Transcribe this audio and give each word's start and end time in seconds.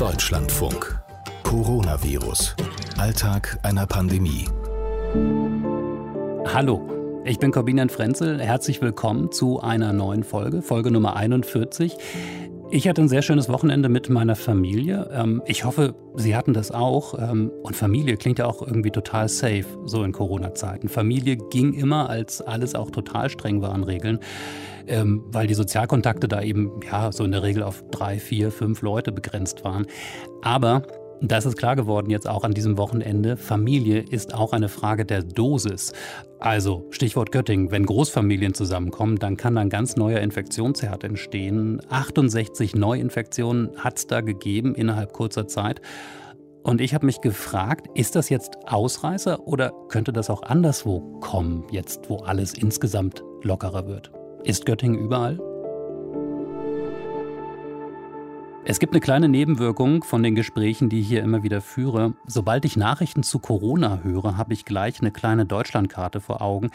Deutschlandfunk. 0.00 0.98
Coronavirus. 1.42 2.56
Alltag 2.96 3.58
einer 3.62 3.86
Pandemie. 3.86 4.48
Hallo, 6.46 7.20
ich 7.26 7.38
bin 7.38 7.52
Corbinian 7.52 7.90
Frenzel. 7.90 8.40
Herzlich 8.40 8.80
willkommen 8.80 9.30
zu 9.30 9.60
einer 9.60 9.92
neuen 9.92 10.24
Folge, 10.24 10.62
Folge 10.62 10.90
Nummer 10.90 11.16
41. 11.16 11.98
Ich 12.72 12.86
hatte 12.86 13.02
ein 13.02 13.08
sehr 13.08 13.22
schönes 13.22 13.48
Wochenende 13.48 13.88
mit 13.88 14.10
meiner 14.10 14.36
Familie. 14.36 15.10
Ähm, 15.12 15.42
ich 15.44 15.64
hoffe, 15.64 15.96
Sie 16.14 16.36
hatten 16.36 16.54
das 16.54 16.70
auch. 16.70 17.18
Ähm, 17.18 17.50
und 17.64 17.74
Familie 17.74 18.16
klingt 18.16 18.38
ja 18.38 18.46
auch 18.46 18.64
irgendwie 18.64 18.92
total 18.92 19.28
safe, 19.28 19.64
so 19.86 20.04
in 20.04 20.12
Corona-Zeiten. 20.12 20.88
Familie 20.88 21.36
ging 21.36 21.72
immer, 21.74 22.08
als 22.08 22.40
alles 22.40 22.76
auch 22.76 22.90
total 22.90 23.28
streng 23.28 23.60
war 23.60 23.72
an 23.72 23.82
Regeln, 23.82 24.20
ähm, 24.86 25.24
weil 25.32 25.48
die 25.48 25.54
Sozialkontakte 25.54 26.28
da 26.28 26.42
eben 26.42 26.70
ja 26.88 27.10
so 27.10 27.24
in 27.24 27.32
der 27.32 27.42
Regel 27.42 27.64
auf 27.64 27.82
drei, 27.90 28.20
vier, 28.20 28.52
fünf 28.52 28.82
Leute 28.82 29.10
begrenzt 29.10 29.64
waren. 29.64 29.86
Aber 30.42 30.82
das 31.22 31.44
ist 31.44 31.58
klar 31.58 31.76
geworden 31.76 32.10
jetzt 32.10 32.28
auch 32.28 32.44
an 32.44 32.52
diesem 32.52 32.78
Wochenende. 32.78 33.36
Familie 33.36 34.00
ist 34.00 34.34
auch 34.34 34.52
eine 34.52 34.68
Frage 34.68 35.04
der 35.04 35.22
Dosis. 35.22 35.92
Also 36.38 36.86
Stichwort 36.90 37.30
Göttingen, 37.30 37.70
wenn 37.70 37.84
Großfamilien 37.84 38.54
zusammenkommen, 38.54 39.18
dann 39.18 39.36
kann 39.36 39.58
ein 39.58 39.68
ganz 39.68 39.96
neuer 39.96 40.20
Infektionsherd 40.20 41.04
entstehen. 41.04 41.82
68 41.90 42.74
Neuinfektionen 42.74 43.70
hat 43.76 43.98
es 43.98 44.06
da 44.06 44.22
gegeben 44.22 44.74
innerhalb 44.74 45.12
kurzer 45.12 45.46
Zeit. 45.46 45.82
Und 46.62 46.80
ich 46.80 46.94
habe 46.94 47.06
mich 47.06 47.20
gefragt, 47.20 47.88
ist 47.94 48.16
das 48.16 48.28
jetzt 48.28 48.56
Ausreißer 48.66 49.46
oder 49.46 49.72
könnte 49.88 50.12
das 50.12 50.30
auch 50.30 50.42
anderswo 50.42 51.00
kommen, 51.20 51.64
jetzt 51.70 52.08
wo 52.08 52.16
alles 52.16 52.54
insgesamt 52.54 53.22
lockerer 53.42 53.86
wird? 53.86 54.10
Ist 54.44 54.66
Göttingen 54.66 54.98
überall? 54.98 55.49
Es 58.62 58.78
gibt 58.78 58.92
eine 58.92 59.00
kleine 59.00 59.28
Nebenwirkung 59.28 60.04
von 60.04 60.22
den 60.22 60.34
Gesprächen, 60.34 60.90
die 60.90 61.00
ich 61.00 61.08
hier 61.08 61.22
immer 61.22 61.42
wieder 61.42 61.62
führe. 61.62 62.12
Sobald 62.26 62.66
ich 62.66 62.76
Nachrichten 62.76 63.22
zu 63.22 63.38
Corona 63.38 64.00
höre, 64.02 64.36
habe 64.36 64.52
ich 64.52 64.66
gleich 64.66 65.00
eine 65.00 65.10
kleine 65.10 65.46
Deutschlandkarte 65.46 66.20
vor 66.20 66.42
Augen. 66.42 66.70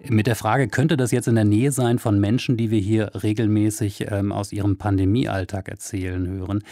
Mit 0.00 0.26
der 0.26 0.34
Frage, 0.34 0.66
könnte 0.68 0.96
das 0.96 1.12
jetzt 1.12 1.28
in 1.28 1.36
der 1.36 1.44
Nähe 1.44 1.70
sein 1.70 2.00
von 2.00 2.18
Menschen, 2.18 2.56
die 2.56 2.72
wir 2.72 2.80
hier 2.80 3.12
regelmäßig 3.22 4.10
ähm, 4.10 4.32
aus 4.32 4.52
ihrem 4.52 4.78
Pandemiealltag 4.78 5.68
erzählen 5.68 6.26
hören? 6.26 6.64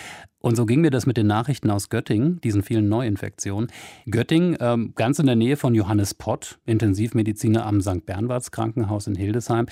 Und 0.47 0.55
so 0.55 0.64
ging 0.64 0.80
mir 0.80 0.92
das 0.92 1.06
mit 1.06 1.16
den 1.16 1.27
Nachrichten 1.27 1.72
aus 1.72 1.89
Göttingen, 1.89 2.41
diesen 2.41 2.62
vielen 2.62 2.89
Neuinfektionen. 2.89 3.69
Göttingen, 4.08 4.56
ähm, 4.61 4.92
ganz 4.94 5.19
in 5.19 5.27
der 5.27 5.34
Nähe 5.34 5.56
von 5.56 5.75
Johannes 5.75 6.14
Pott, 6.14 6.61
Intensivmediziner 6.66 7.66
am 7.66 7.80
St. 7.80 8.06
Bernwarts 8.06 8.52
Krankenhaus 8.52 9.08
in 9.08 9.17
Hildesheim. 9.17 9.67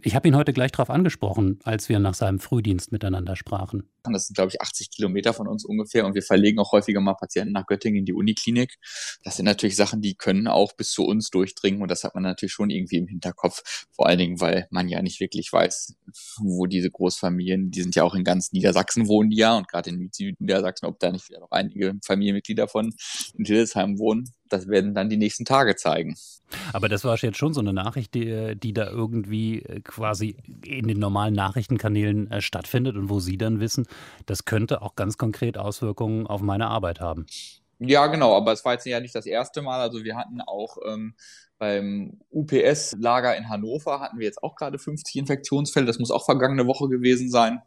Ich 0.00 0.14
habe 0.14 0.26
ihn 0.26 0.34
heute 0.34 0.54
gleich 0.54 0.72
darauf 0.72 0.88
angesprochen, 0.88 1.58
als 1.64 1.90
wir 1.90 1.98
nach 1.98 2.14
seinem 2.14 2.38
Frühdienst 2.38 2.90
miteinander 2.90 3.36
sprachen. 3.36 3.82
Das 4.12 4.26
sind, 4.26 4.34
glaube 4.34 4.50
ich, 4.50 4.60
80 4.60 4.90
Kilometer 4.90 5.32
von 5.32 5.48
uns 5.48 5.64
ungefähr 5.64 6.06
und 6.06 6.14
wir 6.14 6.22
verlegen 6.22 6.58
auch 6.58 6.72
häufiger 6.72 7.00
mal 7.00 7.14
Patienten 7.14 7.52
nach 7.52 7.66
Göttingen 7.66 8.00
in 8.00 8.04
die 8.04 8.12
Uniklinik. 8.12 8.76
Das 9.24 9.36
sind 9.36 9.46
natürlich 9.46 9.76
Sachen, 9.76 10.02
die 10.02 10.14
können 10.14 10.46
auch 10.46 10.74
bis 10.74 10.90
zu 10.90 11.04
uns 11.04 11.30
durchdringen 11.30 11.80
und 11.80 11.90
das 11.90 12.04
hat 12.04 12.14
man 12.14 12.22
natürlich 12.22 12.52
schon 12.52 12.70
irgendwie 12.70 12.96
im 12.96 13.06
Hinterkopf. 13.06 13.86
Vor 13.92 14.06
allen 14.06 14.18
Dingen, 14.18 14.40
weil 14.40 14.68
man 14.70 14.88
ja 14.88 15.00
nicht 15.00 15.20
wirklich 15.20 15.50
weiß, 15.50 15.96
wo 16.38 16.66
diese 16.66 16.90
Großfamilien, 16.90 17.70
die 17.70 17.82
sind 17.82 17.94
ja 17.94 18.04
auch 18.04 18.14
in 18.14 18.24
ganz 18.24 18.52
Niedersachsen 18.52 19.08
wohnen 19.08 19.30
die 19.30 19.36
ja 19.36 19.56
und 19.56 19.68
gerade 19.68 19.90
in 19.90 20.10
Niedersachsen, 20.18 20.86
ob 20.86 20.98
da 20.98 21.10
nicht 21.10 21.28
wieder 21.28 21.40
noch 21.40 21.50
einige 21.50 21.94
Familienmitglieder 22.04 22.68
von 22.68 22.94
in 23.36 23.44
Hildesheim 23.44 23.98
wohnen. 23.98 24.30
Das 24.48 24.68
werden 24.68 24.94
dann 24.94 25.08
die 25.08 25.16
nächsten 25.16 25.44
Tage 25.44 25.76
zeigen. 25.76 26.16
Aber 26.72 26.88
das 26.88 27.04
war 27.04 27.16
jetzt 27.16 27.38
schon 27.38 27.54
so 27.54 27.60
eine 27.60 27.72
Nachricht, 27.72 28.14
die, 28.14 28.54
die 28.56 28.72
da 28.72 28.88
irgendwie 28.88 29.62
äh, 29.62 29.80
quasi 29.80 30.36
in 30.64 30.86
den 30.86 30.98
normalen 30.98 31.34
Nachrichtenkanälen 31.34 32.30
äh, 32.30 32.40
stattfindet 32.40 32.96
und 32.96 33.10
wo 33.10 33.20
Sie 33.20 33.38
dann 33.38 33.60
wissen, 33.60 33.86
das 34.26 34.44
könnte 34.44 34.82
auch 34.82 34.94
ganz 34.94 35.18
konkret 35.18 35.58
Auswirkungen 35.58 36.26
auf 36.26 36.42
meine 36.42 36.68
Arbeit 36.68 37.00
haben. 37.00 37.26
Ja, 37.78 38.06
genau, 38.06 38.36
aber 38.36 38.52
es 38.52 38.64
war 38.64 38.74
jetzt 38.74 38.86
ja 38.86 39.00
nicht 39.00 39.14
das 39.14 39.26
erste 39.26 39.62
Mal. 39.62 39.80
Also 39.80 40.04
wir 40.04 40.16
hatten 40.16 40.40
auch 40.40 40.76
ähm, 40.86 41.14
beim 41.58 42.20
UPS-Lager 42.30 43.36
in 43.36 43.48
Hannover 43.48 44.00
hatten 44.00 44.18
wir 44.18 44.26
jetzt 44.26 44.42
auch 44.42 44.56
gerade 44.56 44.78
50 44.78 45.16
Infektionsfälle. 45.16 45.86
Das 45.86 45.98
muss 45.98 46.10
auch 46.10 46.24
vergangene 46.24 46.66
Woche 46.66 46.88
gewesen 46.88 47.30
sein. 47.30 47.60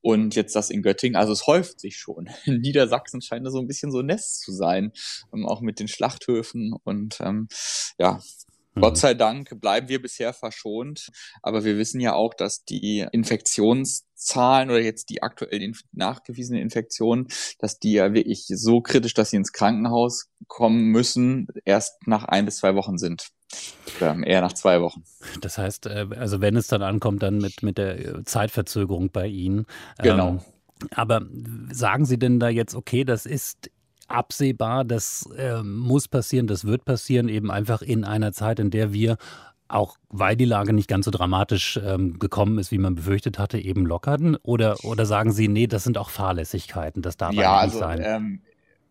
Und 0.00 0.34
jetzt 0.34 0.56
das 0.56 0.70
in 0.70 0.82
Göttingen. 0.82 1.16
Also 1.16 1.32
es 1.32 1.46
häuft 1.46 1.80
sich 1.80 1.96
schon. 1.96 2.28
In 2.46 2.60
Niedersachsen 2.60 3.20
scheint 3.20 3.46
das 3.46 3.52
so 3.52 3.60
ein 3.60 3.66
bisschen 3.66 3.90
so 3.90 4.00
ein 4.00 4.06
Nest 4.06 4.40
zu 4.40 4.52
sein. 4.52 4.92
Ähm, 5.32 5.46
auch 5.46 5.60
mit 5.60 5.78
den 5.78 5.88
Schlachthöfen. 5.88 6.74
Und 6.84 7.20
ähm, 7.20 7.48
ja, 7.98 8.20
Gott 8.74 8.94
mhm. 8.94 8.98
sei 8.98 9.14
Dank 9.14 9.60
bleiben 9.60 9.88
wir 9.88 10.02
bisher 10.02 10.32
verschont. 10.32 11.10
Aber 11.42 11.64
wir 11.64 11.76
wissen 11.78 12.00
ja 12.00 12.14
auch, 12.14 12.34
dass 12.34 12.64
die 12.64 13.06
Infektionszahlen 13.12 14.70
oder 14.70 14.80
jetzt 14.80 15.10
die 15.10 15.22
aktuell 15.22 15.72
nachgewiesenen 15.92 16.60
Infektionen, 16.60 17.28
dass 17.58 17.78
die 17.78 17.92
ja 17.92 18.12
wirklich 18.14 18.46
so 18.48 18.80
kritisch, 18.80 19.14
dass 19.14 19.30
sie 19.30 19.36
ins 19.36 19.52
Krankenhaus 19.52 20.30
kommen 20.48 20.86
müssen, 20.86 21.46
erst 21.64 22.06
nach 22.06 22.24
ein 22.24 22.44
bis 22.44 22.56
zwei 22.56 22.74
Wochen 22.74 22.98
sind. 22.98 23.28
Oder 23.98 24.16
eher 24.26 24.40
nach 24.40 24.54
zwei 24.54 24.80
Wochen. 24.80 25.04
Das 25.40 25.58
heißt, 25.58 25.86
äh, 25.86 26.06
also 26.16 26.40
wenn 26.40 26.56
es 26.56 26.66
dann 26.66 26.82
ankommt, 26.82 27.22
dann 27.22 27.38
mit, 27.38 27.62
mit 27.62 27.78
der 27.78 28.24
Zeitverzögerung 28.24 29.10
bei 29.10 29.28
Ihnen. 29.28 29.66
Genau. 29.98 30.28
Ähm, 30.28 30.40
aber 30.90 31.22
sagen 31.70 32.04
Sie 32.04 32.18
denn 32.18 32.40
da 32.40 32.48
jetzt, 32.48 32.74
okay, 32.74 33.04
das 33.04 33.26
ist 33.26 33.70
absehbar, 34.08 34.84
das 34.84 35.28
äh, 35.36 35.62
muss 35.62 36.08
passieren, 36.08 36.46
das 36.46 36.64
wird 36.64 36.84
passieren, 36.84 37.28
eben 37.28 37.50
einfach 37.50 37.82
in 37.82 38.04
einer 38.04 38.32
Zeit, 38.32 38.58
in 38.58 38.70
der 38.70 38.92
wir 38.92 39.16
auch 39.66 39.96
weil 40.08 40.36
die 40.36 40.44
Lage 40.44 40.72
nicht 40.72 40.88
ganz 40.88 41.06
so 41.06 41.10
dramatisch 41.10 41.80
ähm, 41.82 42.18
gekommen 42.18 42.58
ist, 42.58 42.70
wie 42.70 42.78
man 42.78 42.94
befürchtet 42.94 43.38
hatte, 43.38 43.58
eben 43.58 43.86
lockerten? 43.86 44.36
Oder, 44.36 44.84
oder 44.84 45.06
sagen 45.06 45.32
Sie, 45.32 45.48
nee, 45.48 45.66
das 45.66 45.84
sind 45.84 45.98
auch 45.98 46.10
Fahrlässigkeiten, 46.10 47.02
das 47.02 47.16
darf 47.16 47.32
ja, 47.34 47.58
eigentlich 47.58 47.82
also, 47.82 47.96
nicht 47.96 48.04
sein? 48.04 48.16
Ähm, 48.16 48.42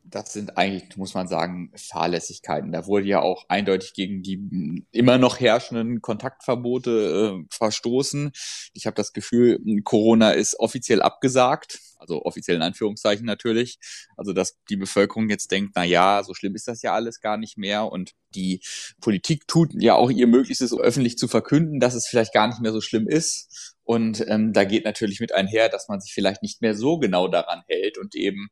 das 0.05 0.33
sind 0.33 0.57
eigentlich, 0.57 0.97
muss 0.97 1.13
man 1.13 1.27
sagen, 1.27 1.71
Fahrlässigkeiten. 1.75 2.71
Da 2.71 2.85
wurde 2.85 3.05
ja 3.05 3.21
auch 3.21 3.45
eindeutig 3.47 3.93
gegen 3.93 4.21
die 4.21 4.85
immer 4.91 5.17
noch 5.17 5.39
herrschenden 5.39 6.01
Kontaktverbote 6.01 7.41
äh, 7.41 7.45
verstoßen. 7.49 8.31
Ich 8.73 8.85
habe 8.85 8.95
das 8.95 9.13
Gefühl, 9.13 9.59
Corona 9.83 10.31
ist 10.31 10.59
offiziell 10.59 11.01
abgesagt 11.01 11.79
also 12.03 12.23
offiziell 12.23 12.57
in 12.57 12.61
Anführungszeichen 12.61 13.25
natürlich. 13.25 13.79
Also 14.15 14.33
dass 14.33 14.57
die 14.69 14.77
Bevölkerung 14.77 15.29
jetzt 15.29 15.51
denkt, 15.51 15.73
na 15.75 15.83
ja, 15.83 16.21
so 16.23 16.33
schlimm 16.33 16.55
ist 16.55 16.67
das 16.67 16.81
ja 16.81 16.93
alles 16.93 17.19
gar 17.19 17.37
nicht 17.37 17.57
mehr 17.57 17.91
und 17.91 18.11
die 18.35 18.61
Politik 18.99 19.47
tut 19.47 19.73
ja 19.73 19.95
auch 19.95 20.09
ihr 20.09 20.27
Möglichstes, 20.27 20.77
öffentlich 20.77 21.17
zu 21.17 21.27
verkünden, 21.27 21.79
dass 21.79 21.93
es 21.93 22.07
vielleicht 22.07 22.33
gar 22.33 22.47
nicht 22.47 22.61
mehr 22.61 22.71
so 22.71 22.81
schlimm 22.81 23.07
ist. 23.07 23.73
Und 23.85 24.25
ähm, 24.29 24.53
da 24.53 24.63
geht 24.63 24.85
natürlich 24.85 25.19
mit 25.19 25.33
einher, 25.33 25.67
dass 25.67 25.89
man 25.89 25.99
sich 25.99 26.13
vielleicht 26.13 26.41
nicht 26.41 26.61
mehr 26.61 26.73
so 26.73 26.99
genau 26.99 27.27
daran 27.27 27.63
hält 27.67 27.97
und 27.97 28.15
eben 28.15 28.47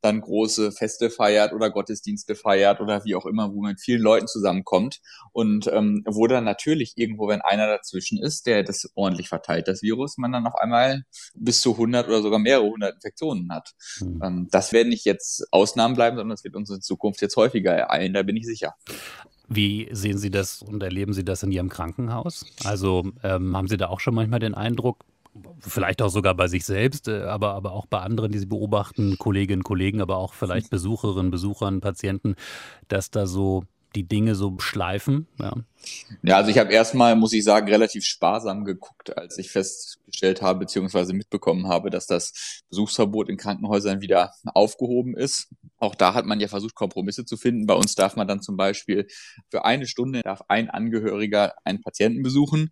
dann 0.00 0.20
große 0.20 0.70
Feste 0.70 1.10
feiert 1.10 1.52
oder 1.52 1.70
Gottesdienste 1.70 2.36
feiert 2.36 2.80
oder 2.80 3.04
wie 3.04 3.16
auch 3.16 3.26
immer, 3.26 3.52
wo 3.52 3.62
man 3.62 3.72
mit 3.72 3.80
vielen 3.80 4.00
Leuten 4.00 4.28
zusammenkommt. 4.28 5.00
Und 5.32 5.66
ähm, 5.72 6.04
wo 6.06 6.28
dann 6.28 6.44
natürlich 6.44 6.92
irgendwo, 6.94 7.26
wenn 7.26 7.40
einer 7.40 7.66
dazwischen 7.66 8.22
ist, 8.22 8.46
der 8.46 8.62
das 8.62 8.88
ordentlich 8.94 9.28
verteilt, 9.28 9.66
das 9.66 9.82
Virus, 9.82 10.18
man 10.18 10.30
dann 10.30 10.46
auf 10.46 10.54
einmal 10.54 11.02
bis 11.34 11.60
zu 11.60 11.72
100 11.72 12.06
oder 12.06 12.22
sogar 12.22 12.38
mehrere 12.38 12.66
hundert 12.66 12.95
Infektionen 12.96 13.52
hat. 13.52 13.74
Mhm. 14.00 14.48
Das 14.50 14.72
werden 14.72 14.88
nicht 14.88 15.04
jetzt 15.04 15.46
Ausnahmen 15.52 15.94
bleiben, 15.94 16.16
sondern 16.16 16.34
es 16.34 16.44
wird 16.44 16.56
uns 16.56 16.70
in 16.70 16.80
Zukunft 16.80 17.22
jetzt 17.22 17.36
häufiger 17.36 17.72
ereilen, 17.72 18.14
da 18.14 18.22
bin 18.22 18.36
ich 18.36 18.46
sicher. 18.46 18.74
Wie 19.48 19.88
sehen 19.92 20.18
Sie 20.18 20.30
das 20.30 20.62
und 20.62 20.82
erleben 20.82 21.12
Sie 21.12 21.24
das 21.24 21.42
in 21.42 21.52
Ihrem 21.52 21.68
Krankenhaus? 21.68 22.44
Also 22.64 23.12
ähm, 23.22 23.56
haben 23.56 23.68
Sie 23.68 23.76
da 23.76 23.86
auch 23.88 24.00
schon 24.00 24.14
manchmal 24.14 24.40
den 24.40 24.54
Eindruck, 24.54 25.04
vielleicht 25.60 26.02
auch 26.02 26.08
sogar 26.08 26.34
bei 26.34 26.48
sich 26.48 26.64
selbst, 26.64 27.08
äh, 27.08 27.22
aber, 27.22 27.54
aber 27.54 27.72
auch 27.72 27.86
bei 27.86 28.00
anderen, 28.00 28.32
die 28.32 28.38
Sie 28.38 28.46
beobachten, 28.46 29.18
Kolleginnen, 29.18 29.62
Kollegen, 29.62 30.00
aber 30.00 30.16
auch 30.16 30.34
vielleicht 30.34 30.70
Besucherinnen, 30.70 31.30
Besuchern, 31.30 31.80
Patienten, 31.80 32.34
dass 32.88 33.10
da 33.10 33.26
so 33.26 33.64
die 33.96 34.06
Dinge 34.06 34.34
so 34.34 34.58
schleifen? 34.58 35.26
Ja, 35.38 35.54
ja 36.22 36.36
also 36.36 36.50
ich 36.50 36.58
habe 36.58 36.72
erstmal, 36.72 37.16
muss 37.16 37.32
ich 37.32 37.42
sagen, 37.42 37.68
relativ 37.68 38.04
sparsam 38.04 38.64
geguckt, 38.64 39.16
als 39.16 39.38
ich 39.38 39.50
festgestellt 39.50 40.42
habe, 40.42 40.60
beziehungsweise 40.60 41.12
mitbekommen 41.14 41.68
habe, 41.68 41.90
dass 41.90 42.06
das 42.06 42.62
Besuchsverbot 42.68 43.28
in 43.28 43.36
Krankenhäusern 43.36 44.00
wieder 44.00 44.32
aufgehoben 44.44 45.16
ist. 45.16 45.48
Auch 45.78 45.94
da 45.94 46.14
hat 46.14 46.26
man 46.26 46.38
ja 46.40 46.48
versucht, 46.48 46.74
Kompromisse 46.74 47.24
zu 47.24 47.36
finden. 47.36 47.66
Bei 47.66 47.74
uns 47.74 47.94
darf 47.94 48.16
man 48.16 48.28
dann 48.28 48.42
zum 48.42 48.56
Beispiel 48.56 49.06
für 49.50 49.64
eine 49.64 49.86
Stunde 49.86 50.20
darf 50.22 50.42
ein 50.48 50.70
Angehöriger 50.70 51.54
einen 51.64 51.80
Patienten 51.80 52.22
besuchen 52.22 52.70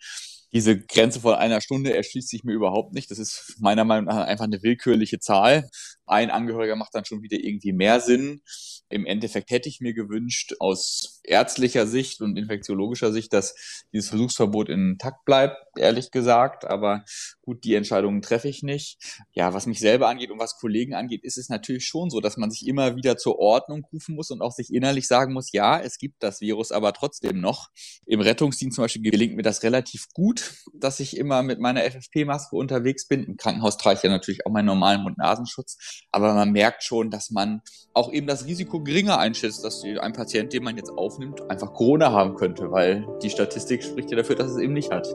diese 0.55 0.79
Grenze 0.79 1.21
von 1.21 1.35
einer 1.35 1.61
Stunde 1.61 1.93
erschließt 1.93 2.29
sich 2.29 2.45
mir 2.45 2.53
überhaupt 2.53 2.95
nicht. 2.95 3.11
Das 3.11 3.19
ist 3.19 3.57
meiner 3.59 3.85
Meinung 3.85 4.05
nach 4.05 4.25
einfach 4.25 4.45
eine 4.45 4.63
willkürliche 4.63 5.19
Zahl. 5.19 5.69
Ein 6.07 6.31
Angehöriger 6.31 6.77
macht 6.77 6.95
dann 6.95 7.05
schon 7.05 7.23
wieder 7.23 7.39
irgendwie 7.39 7.73
mehr 7.73 8.01
Sinn. 8.01 8.43
Im 8.89 9.07
Endeffekt 9.07 9.51
hätte 9.51 9.69
ich 9.69 9.81
mir 9.81 9.95
gewünscht, 9.95 10.55
aus 10.61 11.21
ärztlicher 11.25 11.87
Sicht 11.87 12.21
und 12.21 12.37
infektiologischer 12.37 13.13
Sicht, 13.13 13.33
dass 13.33 13.55
dieses 13.93 14.11
Versuchsverbot 14.11 14.69
intakt 14.69 15.25
bleibt, 15.25 15.57
ehrlich 15.79 16.11
gesagt. 16.11 16.65
Aber 16.65 17.05
gut, 17.43 17.65
die 17.65 17.75
Entscheidungen 17.75 18.23
treffe 18.23 18.49
ich 18.49 18.63
nicht. 18.63 18.99
Ja, 19.33 19.55
was 19.55 19.67
mich 19.67 19.81
selber 19.81 20.09
angeht 20.09 20.31
und 20.31 20.39
was 20.39 20.59
Kollegen 20.59 20.95
angeht, 20.95 21.25
ist 21.25 21.39
es 21.39 21.49
natürlich 21.49 21.87
schon 21.87 22.11
so, 22.11 22.21
dass 22.21 22.37
man 22.37 22.51
sich 22.51 22.67
immer 22.67 22.97
wieder 22.97 23.17
zur 23.17 23.39
Ordnung 23.39 23.87
rufen 23.93 24.15
muss 24.15 24.31
und 24.31 24.43
auch 24.43 24.53
sich 24.53 24.73
innerlich 24.73 25.07
sagen 25.07 25.33
muss, 25.33 25.53
ja, 25.53 25.81
es 25.81 25.99
gibt 25.99 26.23
das 26.23 26.41
Virus 26.41 26.71
aber 26.71 26.93
trotzdem 26.93 27.41
noch. 27.41 27.71
Im 28.07 28.21
Rettungsdienst 28.21 28.77
zum 28.77 28.85
Beispiel 28.85 29.03
gelingt 29.03 29.35
mir 29.35 29.43
das 29.43 29.63
relativ 29.63 30.09
gut, 30.13 30.55
dass 30.75 31.01
ich 31.01 31.17
immer 31.17 31.43
mit 31.43 31.59
meiner 31.59 31.83
FFP-Maske 31.83 32.55
unterwegs 32.55 33.09
bin. 33.09 33.25
Im 33.25 33.37
Krankenhaus 33.37 33.79
trage 33.79 33.97
ich 33.97 34.03
ja 34.03 34.11
natürlich 34.11 34.47
auch 34.47 34.53
meinen 34.53 34.67
normalen 34.67 35.03
Mund-Nasenschutz. 35.03 35.94
Aber 36.11 36.35
man 36.35 36.53
merkt 36.53 36.83
schon, 36.83 37.11
dass 37.11 37.31
man 37.31 37.63
auch 37.93 38.13
eben 38.13 38.27
das 38.27 38.47
Risiko 38.47 38.83
geringer 38.83 39.19
einschätzt, 39.19 39.65
dass 39.65 39.83
ein 39.85 40.13
Patient, 40.13 40.53
den 40.53 40.65
man 40.65 40.77
jetzt 40.77 40.91
aufnimmt, 40.91 41.49
einfach 41.51 41.73
Corona 41.73 42.13
haben 42.13 42.35
könnte, 42.35 42.71
weil 42.71 43.07
die 43.23 43.31
Statistik 43.31 43.83
spricht 43.83 44.11
ja 44.11 44.17
dafür, 44.17 44.37
dass 44.37 44.51
es 44.51 44.59
eben 44.59 44.73
nicht 44.73 44.91
hat. 44.91 45.15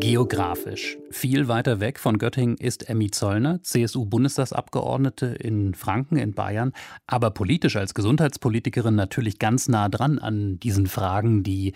Geografisch. 0.00 0.98
Viel 1.10 1.46
weiter 1.46 1.78
weg 1.78 2.00
von 2.00 2.18
Göttingen 2.18 2.56
ist 2.56 2.88
Emmy 2.88 3.10
Zollner, 3.10 3.62
CSU-Bundestagsabgeordnete 3.62 5.26
in 5.26 5.74
Franken 5.74 6.16
in 6.16 6.32
Bayern, 6.32 6.72
aber 7.06 7.30
politisch 7.30 7.76
als 7.76 7.94
Gesundheitspolitikerin 7.94 8.94
natürlich 8.94 9.38
ganz 9.38 9.68
nah 9.68 9.88
dran 9.88 10.18
an 10.18 10.58
diesen 10.58 10.86
Fragen, 10.86 11.42
die 11.42 11.74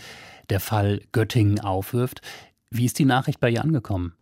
der 0.49 0.59
Fall 0.59 1.03
Göttingen 1.13 1.61
aufwirft. 1.61 2.23
Wie 2.75 2.87
ist 2.87 2.99
die 2.99 3.05
Nachricht 3.05 3.39
bei 3.39 3.51
ihr 3.51 3.63
angekommen? 3.63 4.15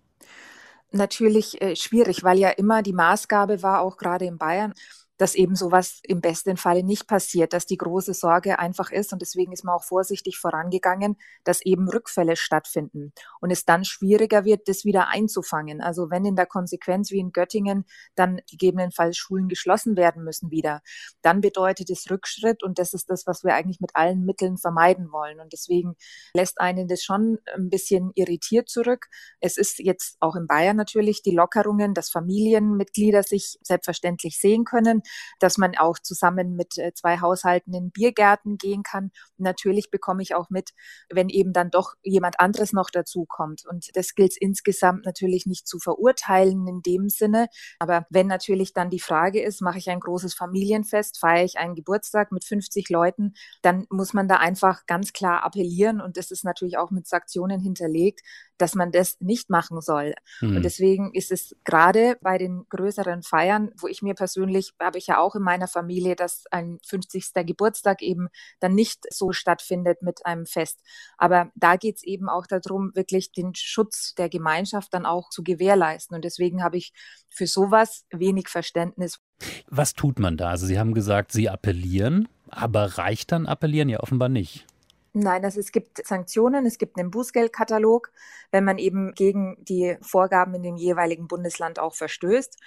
Natürlich 0.90 1.62
äh, 1.62 1.74
schwierig, 1.74 2.22
weil 2.22 2.38
ja 2.38 2.50
immer 2.50 2.82
die 2.82 2.92
Maßgabe 2.92 3.62
war, 3.62 3.80
auch 3.80 3.96
gerade 3.96 4.26
in 4.26 4.36
Bayern, 4.36 4.74
dass 5.18 5.34
eben 5.34 5.54
sowas 5.54 6.00
im 6.04 6.20
besten 6.20 6.56
Falle 6.56 6.82
nicht 6.82 7.06
passiert, 7.06 7.52
dass 7.52 7.66
die 7.66 7.76
große 7.76 8.14
Sorge 8.14 8.58
einfach 8.58 8.90
ist 8.90 9.12
und 9.12 9.22
deswegen 9.22 9.52
ist 9.52 9.64
man 9.64 9.74
auch 9.74 9.84
vorsichtig 9.84 10.38
vorangegangen, 10.38 11.16
dass 11.44 11.60
eben 11.62 11.88
Rückfälle 11.88 12.36
stattfinden 12.36 13.12
und 13.40 13.50
es 13.50 13.64
dann 13.64 13.84
schwieriger 13.84 14.44
wird, 14.44 14.68
das 14.68 14.84
wieder 14.84 15.08
einzufangen. 15.08 15.80
Also 15.80 16.10
wenn 16.10 16.24
in 16.24 16.36
der 16.36 16.46
Konsequenz 16.46 17.10
wie 17.10 17.18
in 17.18 17.32
Göttingen 17.32 17.84
dann 18.14 18.40
gegebenenfalls 18.50 19.16
Schulen 19.16 19.48
geschlossen 19.48 19.96
werden 19.96 20.24
müssen 20.24 20.50
wieder, 20.50 20.80
dann 21.20 21.40
bedeutet 21.40 21.90
es 21.90 22.10
Rückschritt 22.10 22.62
und 22.62 22.78
das 22.78 22.94
ist 22.94 23.10
das, 23.10 23.26
was 23.26 23.44
wir 23.44 23.54
eigentlich 23.54 23.80
mit 23.80 23.94
allen 23.94 24.24
Mitteln 24.24 24.56
vermeiden 24.56 25.12
wollen 25.12 25.40
und 25.40 25.52
deswegen 25.52 25.94
lässt 26.34 26.60
einen 26.60 26.88
das 26.88 27.02
schon 27.02 27.38
ein 27.54 27.70
bisschen 27.70 28.12
irritiert 28.14 28.68
zurück. 28.68 29.06
Es 29.40 29.56
ist 29.56 29.78
jetzt 29.78 30.16
auch 30.20 30.36
in 30.36 30.46
Bayern 30.46 30.76
natürlich 30.76 31.22
die 31.22 31.34
Lockerungen, 31.34 31.94
dass 31.94 32.10
Familienmitglieder 32.10 33.22
sich 33.22 33.58
selbstverständlich 33.62 34.40
sehen 34.40 34.64
können, 34.64 35.01
dass 35.40 35.58
man 35.58 35.76
auch 35.76 35.98
zusammen 35.98 36.56
mit 36.56 36.78
äh, 36.78 36.92
zwei 36.94 37.20
Haushalten 37.20 37.74
in 37.74 37.90
Biergärten 37.90 38.58
gehen 38.58 38.82
kann. 38.82 39.04
Und 39.38 39.44
natürlich 39.44 39.90
bekomme 39.90 40.22
ich 40.22 40.34
auch 40.34 40.50
mit, 40.50 40.70
wenn 41.10 41.28
eben 41.28 41.52
dann 41.52 41.70
doch 41.70 41.94
jemand 42.02 42.40
anderes 42.40 42.72
noch 42.72 42.90
dazu 42.90 43.24
kommt. 43.26 43.64
Und 43.66 43.90
das 43.94 44.14
gilt 44.14 44.36
insgesamt 44.36 45.04
natürlich 45.04 45.46
nicht 45.46 45.66
zu 45.66 45.78
verurteilen 45.78 46.66
in 46.66 46.82
dem 46.82 47.08
Sinne. 47.08 47.48
Aber 47.78 48.06
wenn 48.10 48.26
natürlich 48.26 48.72
dann 48.72 48.90
die 48.90 49.00
Frage 49.00 49.42
ist, 49.42 49.60
mache 49.60 49.78
ich 49.78 49.90
ein 49.90 50.00
großes 50.00 50.34
Familienfest, 50.34 51.18
feiere 51.18 51.44
ich 51.44 51.58
einen 51.58 51.74
Geburtstag 51.74 52.32
mit 52.32 52.44
50 52.44 52.88
Leuten, 52.88 53.34
dann 53.62 53.86
muss 53.90 54.12
man 54.12 54.28
da 54.28 54.36
einfach 54.36 54.86
ganz 54.86 55.12
klar 55.12 55.44
appellieren. 55.44 56.00
Und 56.00 56.16
das 56.16 56.30
ist 56.30 56.44
natürlich 56.44 56.78
auch 56.78 56.90
mit 56.90 57.06
Sanktionen 57.06 57.60
hinterlegt, 57.60 58.20
dass 58.58 58.74
man 58.74 58.92
das 58.92 59.20
nicht 59.20 59.50
machen 59.50 59.80
soll. 59.80 60.14
Mhm. 60.40 60.56
Und 60.56 60.62
deswegen 60.62 61.12
ist 61.14 61.32
es 61.32 61.56
gerade 61.64 62.16
bei 62.20 62.38
den 62.38 62.64
größeren 62.68 63.22
Feiern, 63.22 63.70
wo 63.76 63.88
ich 63.88 64.02
mir 64.02 64.14
persönlich, 64.14 64.72
habe 64.92 64.98
ich 64.98 65.06
ja 65.06 65.18
auch 65.18 65.34
in 65.34 65.42
meiner 65.42 65.68
Familie, 65.68 66.16
dass 66.16 66.44
ein 66.50 66.78
50. 66.86 67.32
Geburtstag 67.46 68.02
eben 68.02 68.28
dann 68.60 68.74
nicht 68.74 69.06
so 69.10 69.32
stattfindet 69.32 70.02
mit 70.02 70.26
einem 70.26 70.44
Fest. 70.44 70.82
Aber 71.16 71.50
da 71.54 71.76
geht 71.76 71.96
es 71.96 72.02
eben 72.02 72.28
auch 72.28 72.46
darum, 72.46 72.94
wirklich 72.94 73.32
den 73.32 73.54
Schutz 73.54 74.14
der 74.14 74.28
Gemeinschaft 74.28 74.92
dann 74.92 75.06
auch 75.06 75.30
zu 75.30 75.42
gewährleisten. 75.42 76.14
Und 76.14 76.26
deswegen 76.26 76.62
habe 76.62 76.76
ich 76.76 76.92
für 77.30 77.46
sowas 77.46 78.04
wenig 78.10 78.48
Verständnis. 78.48 79.18
Was 79.66 79.94
tut 79.94 80.18
man 80.18 80.36
da? 80.36 80.50
Also 80.50 80.66
Sie 80.66 80.78
haben 80.78 80.92
gesagt, 80.92 81.32
Sie 81.32 81.48
appellieren, 81.48 82.28
aber 82.50 82.98
reicht 82.98 83.32
dann 83.32 83.46
appellieren 83.46 83.88
ja 83.88 84.00
offenbar 84.00 84.28
nicht. 84.28 84.66
Nein, 85.14 85.42
also 85.44 85.58
es 85.58 85.72
gibt 85.72 86.06
Sanktionen, 86.06 86.66
es 86.66 86.76
gibt 86.76 86.98
einen 86.98 87.10
Bußgeldkatalog, 87.10 88.10
wenn 88.50 88.64
man 88.64 88.76
eben 88.76 89.12
gegen 89.14 89.56
die 89.64 89.96
Vorgaben 90.02 90.54
in 90.54 90.62
dem 90.62 90.76
jeweiligen 90.76 91.28
Bundesland 91.28 91.78
auch 91.78 91.94
verstößt. 91.94 92.58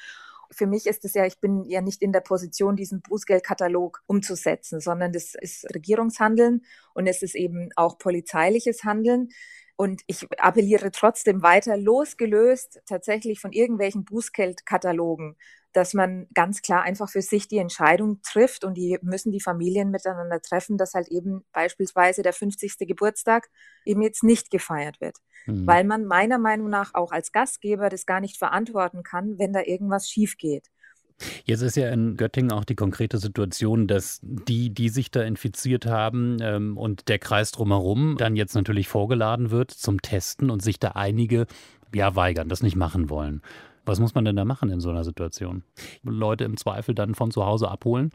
Für 0.52 0.68
mich 0.68 0.86
ist 0.86 1.06
es 1.06 1.14
ja, 1.14 1.26
ich 1.26 1.40
bin 1.40 1.64
ja 1.66 1.82
nicht 1.82 2.02
in 2.02 2.12
der 2.12 2.22
Position, 2.22 2.76
diesen 2.76 3.02
Bußgeldkatalog 3.02 4.04
umzusetzen, 4.08 4.80
sondern 4.80 5.12
das 5.12 5.36
ist 5.36 5.66
Regierungshandeln 5.74 6.66
und 6.94 7.08
es 7.08 7.22
ist 7.22 7.36
eben 7.36 7.70
auch 7.76 7.98
polizeiliches 7.98 8.84
Handeln. 8.84 9.30
Und 9.78 10.04
ich 10.08 10.26
appelliere 10.40 10.92
trotzdem 10.92 11.42
weiter, 11.42 11.76
losgelöst 11.78 12.82
tatsächlich 12.86 13.40
von 13.42 13.52
irgendwelchen 13.52 14.06
Bußgeldkatalogen, 14.06 15.36
dass 15.76 15.94
man 15.94 16.28
ganz 16.34 16.62
klar 16.62 16.84
einfach 16.84 17.10
für 17.10 17.22
sich 17.22 17.48
die 17.48 17.58
Entscheidung 17.58 18.22
trifft 18.22 18.64
und 18.64 18.76
die 18.76 18.98
müssen 19.02 19.32
die 19.32 19.42
Familien 19.42 19.92
miteinander 19.92 20.42
treffen, 20.42 20.78
dass 20.78 20.94
halt 20.94 21.10
eben 21.10 21.44
beispielsweise 21.52 22.22
der 22.22 22.34
50. 22.34 22.78
Geburtstag 22.80 23.50
eben 23.84 24.02
jetzt 24.02 24.24
nicht 24.24 24.52
gefeiert 24.52 25.02
wird. 25.02 25.18
Mhm. 25.46 25.68
Weil 25.68 25.84
man 25.84 26.06
meiner 26.06 26.40
Meinung 26.40 26.70
nach 26.70 26.94
auch 26.94 27.12
als 27.12 27.32
Gastgeber 27.34 27.90
das 27.90 28.06
gar 28.06 28.22
nicht 28.22 28.38
verantworten 28.38 29.04
kann, 29.04 29.38
wenn 29.38 29.52
da 29.52 29.62
irgendwas 29.64 30.10
schief 30.10 30.38
geht. 30.38 30.70
Jetzt 31.46 31.62
ist 31.62 31.78
ja 31.78 31.90
in 31.90 32.18
Göttingen 32.18 32.52
auch 32.52 32.66
die 32.66 32.76
konkrete 32.76 33.18
Situation, 33.18 33.88
dass 33.88 34.20
die, 34.22 34.70
die 34.74 34.90
sich 34.90 35.12
da 35.12 35.24
infiziert 35.24 35.86
haben 35.86 36.38
ähm, 36.42 36.78
und 36.78 37.08
der 37.08 37.20
Kreis 37.20 37.52
drumherum 37.52 38.16
dann 38.18 38.36
jetzt 38.36 38.56
natürlich 38.56 38.88
vorgeladen 38.88 39.52
wird 39.52 39.72
zum 39.72 40.02
Testen 40.02 40.50
und 40.50 40.62
sich 40.62 40.80
da 40.80 40.90
einige 40.90 41.48
ja 41.94 42.16
weigern, 42.16 42.50
das 42.50 42.62
nicht 42.62 42.76
machen 42.76 43.10
wollen. 43.10 43.42
Was 43.86 44.00
muss 44.00 44.16
man 44.16 44.26
denn 44.26 44.36
da 44.36 44.46
machen 44.46 44.70
in 44.72 44.80
so 44.80 44.90
einer 44.90 45.04
Situation? 45.04 45.64
Leute 46.04 46.44
im 46.44 46.58
Zweifel 46.58 46.96
dann 46.96 47.16
von 47.16 47.32
zu 47.32 47.46
Hause 47.46 47.70
abholen? 47.70 48.12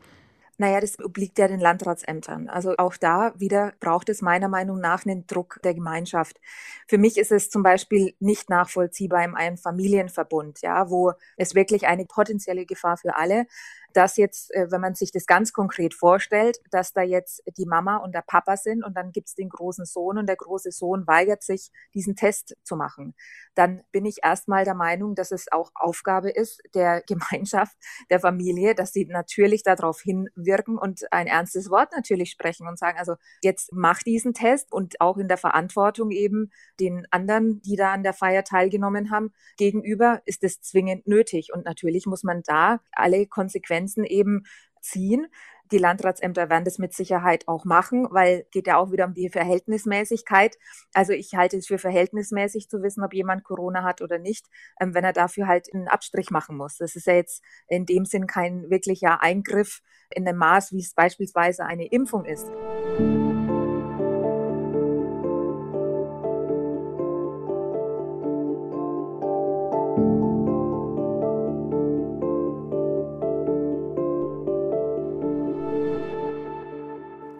Naja, 0.60 0.78
das 0.78 1.02
obliegt 1.02 1.38
ja 1.38 1.48
den 1.48 1.58
Landratsämtern. 1.58 2.50
Also 2.50 2.74
auch 2.76 2.98
da 2.98 3.32
wieder 3.38 3.72
braucht 3.80 4.10
es 4.10 4.20
meiner 4.20 4.48
Meinung 4.48 4.78
nach 4.78 5.06
einen 5.06 5.26
Druck 5.26 5.58
der 5.64 5.72
Gemeinschaft. 5.72 6.38
Für 6.86 6.98
mich 6.98 7.16
ist 7.16 7.32
es 7.32 7.48
zum 7.48 7.62
Beispiel 7.62 8.12
nicht 8.20 8.50
nachvollziehbar 8.50 9.24
in 9.24 9.34
einem 9.34 9.56
Familienverbund, 9.56 10.60
ja, 10.60 10.90
wo 10.90 11.14
es 11.38 11.54
wirklich 11.54 11.86
eine 11.86 12.04
potenzielle 12.04 12.66
Gefahr 12.66 12.98
für 12.98 13.16
alle 13.16 13.46
dass 13.92 14.16
jetzt, 14.16 14.54
äh, 14.54 14.70
wenn 14.70 14.80
man 14.80 14.94
sich 14.94 15.12
das 15.12 15.26
ganz 15.26 15.52
konkret 15.52 15.94
vorstellt, 15.94 16.58
dass 16.70 16.92
da 16.92 17.02
jetzt 17.02 17.42
die 17.56 17.66
Mama 17.66 17.98
und 17.98 18.14
der 18.14 18.24
Papa 18.26 18.56
sind 18.56 18.84
und 18.84 18.96
dann 18.96 19.12
gibt 19.12 19.28
es 19.28 19.34
den 19.34 19.48
großen 19.48 19.84
Sohn 19.84 20.18
und 20.18 20.26
der 20.26 20.36
große 20.36 20.70
Sohn 20.70 21.06
weigert 21.06 21.42
sich, 21.42 21.70
diesen 21.94 22.16
Test 22.16 22.56
zu 22.62 22.76
machen, 22.76 23.14
dann 23.54 23.82
bin 23.92 24.04
ich 24.04 24.18
erstmal 24.22 24.64
der 24.64 24.74
Meinung, 24.74 25.14
dass 25.14 25.32
es 25.32 25.50
auch 25.52 25.70
Aufgabe 25.74 26.30
ist 26.30 26.62
der 26.74 27.02
Gemeinschaft, 27.06 27.76
der 28.10 28.20
Familie, 28.20 28.74
dass 28.74 28.92
sie 28.92 29.06
natürlich 29.06 29.62
darauf 29.62 30.00
hinwirken 30.00 30.78
und 30.78 31.12
ein 31.12 31.26
ernstes 31.26 31.70
Wort 31.70 31.92
natürlich 31.94 32.30
sprechen 32.30 32.66
und 32.68 32.78
sagen, 32.78 32.98
also 32.98 33.14
jetzt 33.42 33.70
mach 33.72 34.00
diesen 34.00 34.34
Test 34.34 34.72
und 34.72 35.00
auch 35.00 35.18
in 35.18 35.28
der 35.28 35.38
Verantwortung 35.38 36.10
eben 36.10 36.50
den 36.78 37.06
anderen, 37.10 37.60
die 37.62 37.76
da 37.76 37.92
an 37.92 38.02
der 38.02 38.12
Feier 38.12 38.44
teilgenommen 38.44 39.10
haben, 39.10 39.32
gegenüber 39.56 40.22
ist 40.24 40.44
es 40.44 40.60
zwingend 40.60 41.06
nötig. 41.06 41.52
Und 41.52 41.64
natürlich 41.64 42.06
muss 42.06 42.22
man 42.22 42.42
da 42.44 42.80
alle 42.92 43.26
Konsequenzen 43.26 43.79
Grenzen 43.80 44.04
eben 44.04 44.44
ziehen. 44.80 45.26
Die 45.72 45.78
Landratsämter 45.78 46.50
werden 46.50 46.64
das 46.64 46.78
mit 46.78 46.94
Sicherheit 46.94 47.46
auch 47.46 47.64
machen, 47.64 48.08
weil 48.10 48.44
geht 48.50 48.66
ja 48.66 48.76
auch 48.76 48.90
wieder 48.90 49.04
um 49.04 49.14
die 49.14 49.28
Verhältnismäßigkeit. 49.28 50.56
Also 50.94 51.12
ich 51.12 51.34
halte 51.34 51.56
es 51.58 51.68
für 51.68 51.78
verhältnismäßig 51.78 52.68
zu 52.68 52.82
wissen, 52.82 53.04
ob 53.04 53.14
jemand 53.14 53.44
Corona 53.44 53.84
hat 53.84 54.02
oder 54.02 54.18
nicht, 54.18 54.46
ähm, 54.80 54.94
wenn 54.94 55.04
er 55.04 55.12
dafür 55.12 55.46
halt 55.46 55.68
einen 55.72 55.86
Abstrich 55.86 56.30
machen 56.30 56.56
muss. 56.56 56.76
Das 56.78 56.96
ist 56.96 57.06
ja 57.06 57.14
jetzt 57.14 57.44
in 57.68 57.86
dem 57.86 58.04
Sinn 58.04 58.26
kein 58.26 58.68
wirklicher 58.68 59.22
Eingriff 59.22 59.80
in 60.12 60.24
dem 60.24 60.36
Maß, 60.36 60.72
wie 60.72 60.80
es 60.80 60.92
beispielsweise 60.92 61.64
eine 61.64 61.86
Impfung 61.86 62.24
ist. 62.24 62.50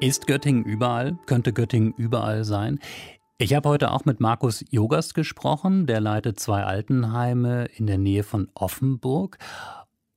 Ist 0.01 0.27
Göttingen 0.27 0.65
überall? 0.65 1.19
Könnte 1.27 1.53
Göttingen 1.53 1.93
überall 1.95 2.45
sein? 2.45 2.79
Ich 3.37 3.53
habe 3.53 3.69
heute 3.69 3.91
auch 3.91 4.07
mit 4.07 4.19
Markus 4.19 4.65
Jogast 4.71 5.15
gesprochen, 5.15 5.87
der 5.87 6.01
leitet 6.01 6.41
zwei 6.41 6.65
Altenheime 6.65 7.67
in 7.67 7.87
der 7.87 7.99
Nähe 7.99 8.23
von 8.23 8.49
Offenburg 8.55 9.37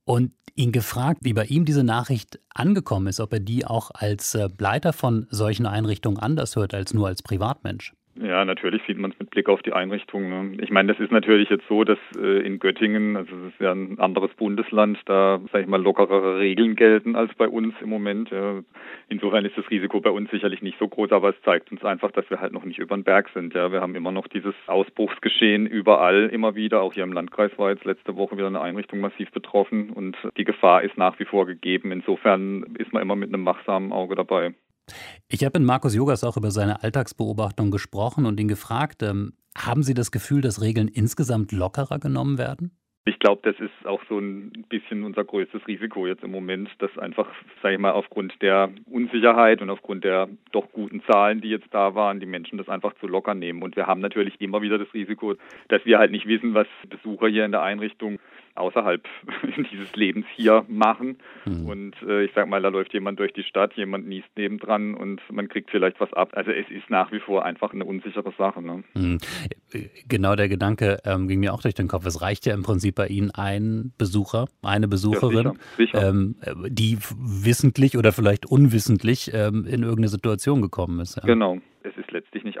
und 0.06 0.32
ihn 0.54 0.72
gefragt, 0.72 1.18
wie 1.22 1.34
bei 1.34 1.44
ihm 1.44 1.66
diese 1.66 1.84
Nachricht 1.84 2.40
angekommen 2.54 3.08
ist, 3.08 3.20
ob 3.20 3.34
er 3.34 3.40
die 3.40 3.66
auch 3.66 3.90
als 3.92 4.34
äh, 4.34 4.48
Leiter 4.58 4.94
von 4.94 5.26
solchen 5.28 5.66
Einrichtungen 5.66 6.18
anders 6.18 6.56
hört 6.56 6.72
als 6.72 6.94
nur 6.94 7.08
als 7.08 7.22
Privatmensch. 7.22 7.92
Ja, 8.16 8.44
natürlich 8.44 8.80
sieht 8.86 8.96
man 8.96 9.10
es 9.10 9.18
mit 9.18 9.30
Blick 9.30 9.48
auf 9.48 9.60
die 9.62 9.72
Einrichtung. 9.72 10.28
Ne? 10.28 10.62
Ich 10.62 10.70
meine, 10.70 10.92
das 10.92 11.00
ist 11.00 11.10
natürlich 11.10 11.50
jetzt 11.50 11.66
so, 11.68 11.82
dass 11.82 11.98
äh, 12.16 12.46
in 12.46 12.60
Göttingen, 12.60 13.16
also 13.16 13.34
es 13.36 13.52
ist 13.52 13.60
ja 13.60 13.72
ein 13.72 13.98
anderes 13.98 14.32
Bundesland, 14.34 15.00
da, 15.06 15.40
sage 15.50 15.64
ich 15.64 15.68
mal, 15.68 15.82
lockerere 15.82 16.38
Regeln 16.38 16.76
gelten 16.76 17.16
als 17.16 17.34
bei 17.34 17.48
uns 17.48 17.74
im 17.80 17.88
Moment. 17.88 18.30
Ja. 18.30 18.62
Insofern 19.08 19.44
ist 19.44 19.58
das 19.58 19.68
Risiko 19.68 20.00
bei 20.00 20.10
uns 20.10 20.30
sicherlich 20.30 20.62
nicht 20.62 20.78
so 20.78 20.86
groß, 20.86 21.10
aber 21.10 21.30
es 21.30 21.42
zeigt 21.42 21.72
uns 21.72 21.84
einfach, 21.84 22.12
dass 22.12 22.28
wir 22.30 22.40
halt 22.40 22.52
noch 22.52 22.64
nicht 22.64 22.78
über 22.78 22.96
den 22.96 23.02
Berg 23.02 23.30
sind. 23.34 23.52
Ja, 23.52 23.72
wir 23.72 23.80
haben 23.80 23.96
immer 23.96 24.12
noch 24.12 24.28
dieses 24.28 24.54
Ausbruchsgeschehen 24.68 25.66
überall 25.66 26.28
immer 26.28 26.54
wieder. 26.54 26.82
Auch 26.82 26.94
hier 26.94 27.02
im 27.02 27.12
Landkreis 27.12 27.50
war 27.58 27.70
jetzt 27.70 27.84
letzte 27.84 28.14
Woche 28.16 28.36
wieder 28.36 28.46
eine 28.46 28.60
Einrichtung 28.60 29.00
massiv 29.00 29.32
betroffen 29.32 29.90
und 29.90 30.16
die 30.36 30.44
Gefahr 30.44 30.82
ist 30.82 30.96
nach 30.96 31.18
wie 31.18 31.24
vor 31.24 31.46
gegeben. 31.46 31.90
Insofern 31.90 32.76
ist 32.78 32.92
man 32.92 33.02
immer 33.02 33.16
mit 33.16 33.34
einem 33.34 33.44
wachsamen 33.44 33.92
Auge 33.92 34.14
dabei. 34.14 34.54
Ich 35.28 35.44
habe 35.44 35.58
mit 35.58 35.66
Markus 35.66 35.94
Jogas 35.94 36.24
auch 36.24 36.36
über 36.36 36.50
seine 36.50 36.82
Alltagsbeobachtung 36.82 37.70
gesprochen 37.70 38.26
und 38.26 38.38
ihn 38.40 38.48
gefragt, 38.48 39.02
ähm, 39.02 39.34
Haben 39.56 39.84
Sie 39.84 39.94
das 39.94 40.10
Gefühl, 40.10 40.40
dass 40.40 40.60
Regeln 40.60 40.88
insgesamt 40.88 41.52
lockerer 41.52 41.98
genommen 42.00 42.38
werden? 42.38 42.72
Ich 43.06 43.18
glaube, 43.18 43.42
das 43.44 43.60
ist 43.60 43.86
auch 43.86 44.00
so 44.08 44.18
ein 44.18 44.64
bisschen 44.70 45.04
unser 45.04 45.24
größtes 45.24 45.66
Risiko 45.68 46.06
jetzt 46.06 46.24
im 46.24 46.30
Moment, 46.30 46.70
dass 46.78 46.96
einfach, 46.96 47.28
sage 47.62 47.74
ich 47.74 47.80
mal, 47.80 47.92
aufgrund 47.92 48.40
der 48.40 48.70
Unsicherheit 48.86 49.60
und 49.60 49.68
aufgrund 49.68 50.04
der 50.04 50.30
doch 50.52 50.72
guten 50.72 51.02
Zahlen, 51.02 51.42
die 51.42 51.50
jetzt 51.50 51.68
da 51.70 51.94
waren, 51.94 52.18
die 52.18 52.26
Menschen 52.26 52.56
das 52.56 52.68
einfach 52.70 52.94
zu 53.00 53.06
locker 53.06 53.34
nehmen. 53.34 53.62
Und 53.62 53.76
wir 53.76 53.86
haben 53.86 54.00
natürlich 54.00 54.40
immer 54.40 54.62
wieder 54.62 54.78
das 54.78 54.92
Risiko, 54.94 55.34
dass 55.68 55.84
wir 55.84 55.98
halt 55.98 56.12
nicht 56.12 56.26
wissen, 56.26 56.54
was 56.54 56.66
Besucher 56.88 57.28
hier 57.28 57.44
in 57.44 57.52
der 57.52 57.62
Einrichtung 57.62 58.18
außerhalb 58.54 59.04
dieses 59.72 59.94
Lebens 59.94 60.26
hier 60.34 60.64
machen. 60.68 61.18
Mhm. 61.44 61.66
Und 61.66 61.94
äh, 62.06 62.24
ich 62.24 62.32
sag 62.34 62.48
mal, 62.48 62.62
da 62.62 62.68
läuft 62.68 62.92
jemand 62.92 63.18
durch 63.18 63.32
die 63.32 63.42
Stadt, 63.42 63.74
jemand 63.74 64.06
niest 64.06 64.28
nebendran 64.36 64.94
und 64.94 65.20
man 65.30 65.48
kriegt 65.48 65.70
vielleicht 65.70 66.00
was 66.00 66.12
ab. 66.12 66.30
Also 66.32 66.50
es 66.50 66.68
ist 66.70 66.88
nach 66.90 67.12
wie 67.12 67.20
vor 67.20 67.44
einfach 67.44 67.72
eine 67.72 67.84
unsichere 67.84 68.32
Sache. 68.38 68.62
Ne? 68.62 68.84
Mhm. 68.94 69.18
Genau 70.08 70.36
der 70.36 70.48
Gedanke 70.48 70.98
ähm, 71.04 71.28
ging 71.28 71.40
mir 71.40 71.52
auch 71.52 71.62
durch 71.62 71.74
den 71.74 71.88
Kopf. 71.88 72.06
Es 72.06 72.22
reicht 72.22 72.46
ja 72.46 72.54
im 72.54 72.62
Prinzip 72.62 72.94
bei 72.94 73.08
Ihnen 73.08 73.30
ein 73.32 73.92
Besucher, 73.98 74.46
eine 74.62 74.88
Besucherin, 74.88 75.44
ja, 75.46 75.52
sicher, 75.76 75.98
sicher. 75.98 76.08
Ähm, 76.08 76.36
die 76.68 76.98
wissentlich 77.18 77.96
oder 77.96 78.12
vielleicht 78.12 78.46
unwissentlich 78.46 79.32
ähm, 79.34 79.66
in 79.66 79.82
irgendeine 79.82 80.08
Situation 80.08 80.62
gekommen 80.62 81.00
ist. 81.00 81.16
Ja. 81.16 81.22
Genau 81.24 81.58
es 81.84 81.96
ist 81.98 82.10
letztlich 82.10 82.44
nicht 82.44 82.53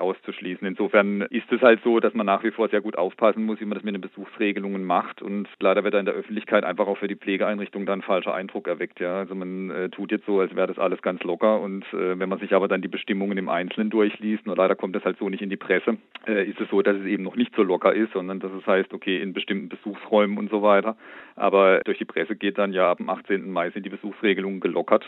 auszuschließen. 0.44 0.66
Insofern 0.66 1.22
ist 1.22 1.50
es 1.50 1.60
halt 1.60 1.80
so, 1.82 2.00
dass 2.00 2.14
man 2.14 2.26
nach 2.26 2.42
wie 2.44 2.50
vor 2.50 2.68
sehr 2.68 2.80
gut 2.80 2.96
aufpassen 2.96 3.44
muss, 3.44 3.60
wie 3.60 3.64
man 3.64 3.74
das 3.74 3.84
mit 3.84 3.94
den 3.94 4.00
Besuchsregelungen 4.00 4.84
macht. 4.84 5.22
Und 5.22 5.48
leider 5.60 5.84
wird 5.84 5.94
da 5.94 6.00
in 6.00 6.06
der 6.06 6.14
Öffentlichkeit 6.14 6.64
einfach 6.64 6.86
auch 6.86 6.98
für 6.98 7.08
die 7.08 7.16
Pflegeeinrichtung 7.16 7.86
dann 7.86 8.02
falscher 8.02 8.34
Eindruck 8.34 8.68
erweckt. 8.68 9.00
Ja, 9.00 9.18
also 9.18 9.34
man 9.34 9.70
äh, 9.70 9.88
tut 9.88 10.12
jetzt 10.12 10.26
so, 10.26 10.40
als 10.40 10.54
wäre 10.54 10.66
das 10.66 10.78
alles 10.78 11.02
ganz 11.02 11.22
locker. 11.22 11.60
Und 11.60 11.84
äh, 11.92 12.18
wenn 12.18 12.28
man 12.28 12.38
sich 12.38 12.54
aber 12.54 12.68
dann 12.68 12.82
die 12.82 12.88
Bestimmungen 12.88 13.38
im 13.38 13.48
Einzelnen 13.48 13.90
durchliest, 13.90 14.46
nur 14.46 14.56
leider 14.56 14.74
kommt 14.74 14.94
das 14.94 15.04
halt 15.04 15.18
so 15.18 15.28
nicht 15.28 15.42
in 15.42 15.50
die 15.50 15.56
Presse, 15.56 15.96
äh, 16.26 16.44
ist 16.44 16.60
es 16.60 16.68
so, 16.68 16.82
dass 16.82 16.96
es 16.96 17.06
eben 17.06 17.22
noch 17.22 17.36
nicht 17.36 17.54
so 17.56 17.62
locker 17.62 17.94
ist, 17.94 18.12
sondern 18.12 18.40
dass 18.40 18.52
es 18.52 18.66
heißt, 18.66 18.92
okay, 18.92 19.20
in 19.20 19.32
bestimmten 19.32 19.68
Besuchsräumen 19.68 20.38
und 20.38 20.50
so 20.50 20.62
weiter. 20.62 20.96
Aber 21.36 21.80
durch 21.84 21.98
die 21.98 22.04
Presse 22.04 22.36
geht 22.36 22.58
dann 22.58 22.72
ja 22.72 22.90
ab 22.90 22.98
dem 22.98 23.10
18. 23.10 23.50
Mai 23.50 23.70
sind 23.70 23.84
die 23.84 23.90
Besuchsregelungen 23.90 24.60
gelockert. 24.60 25.04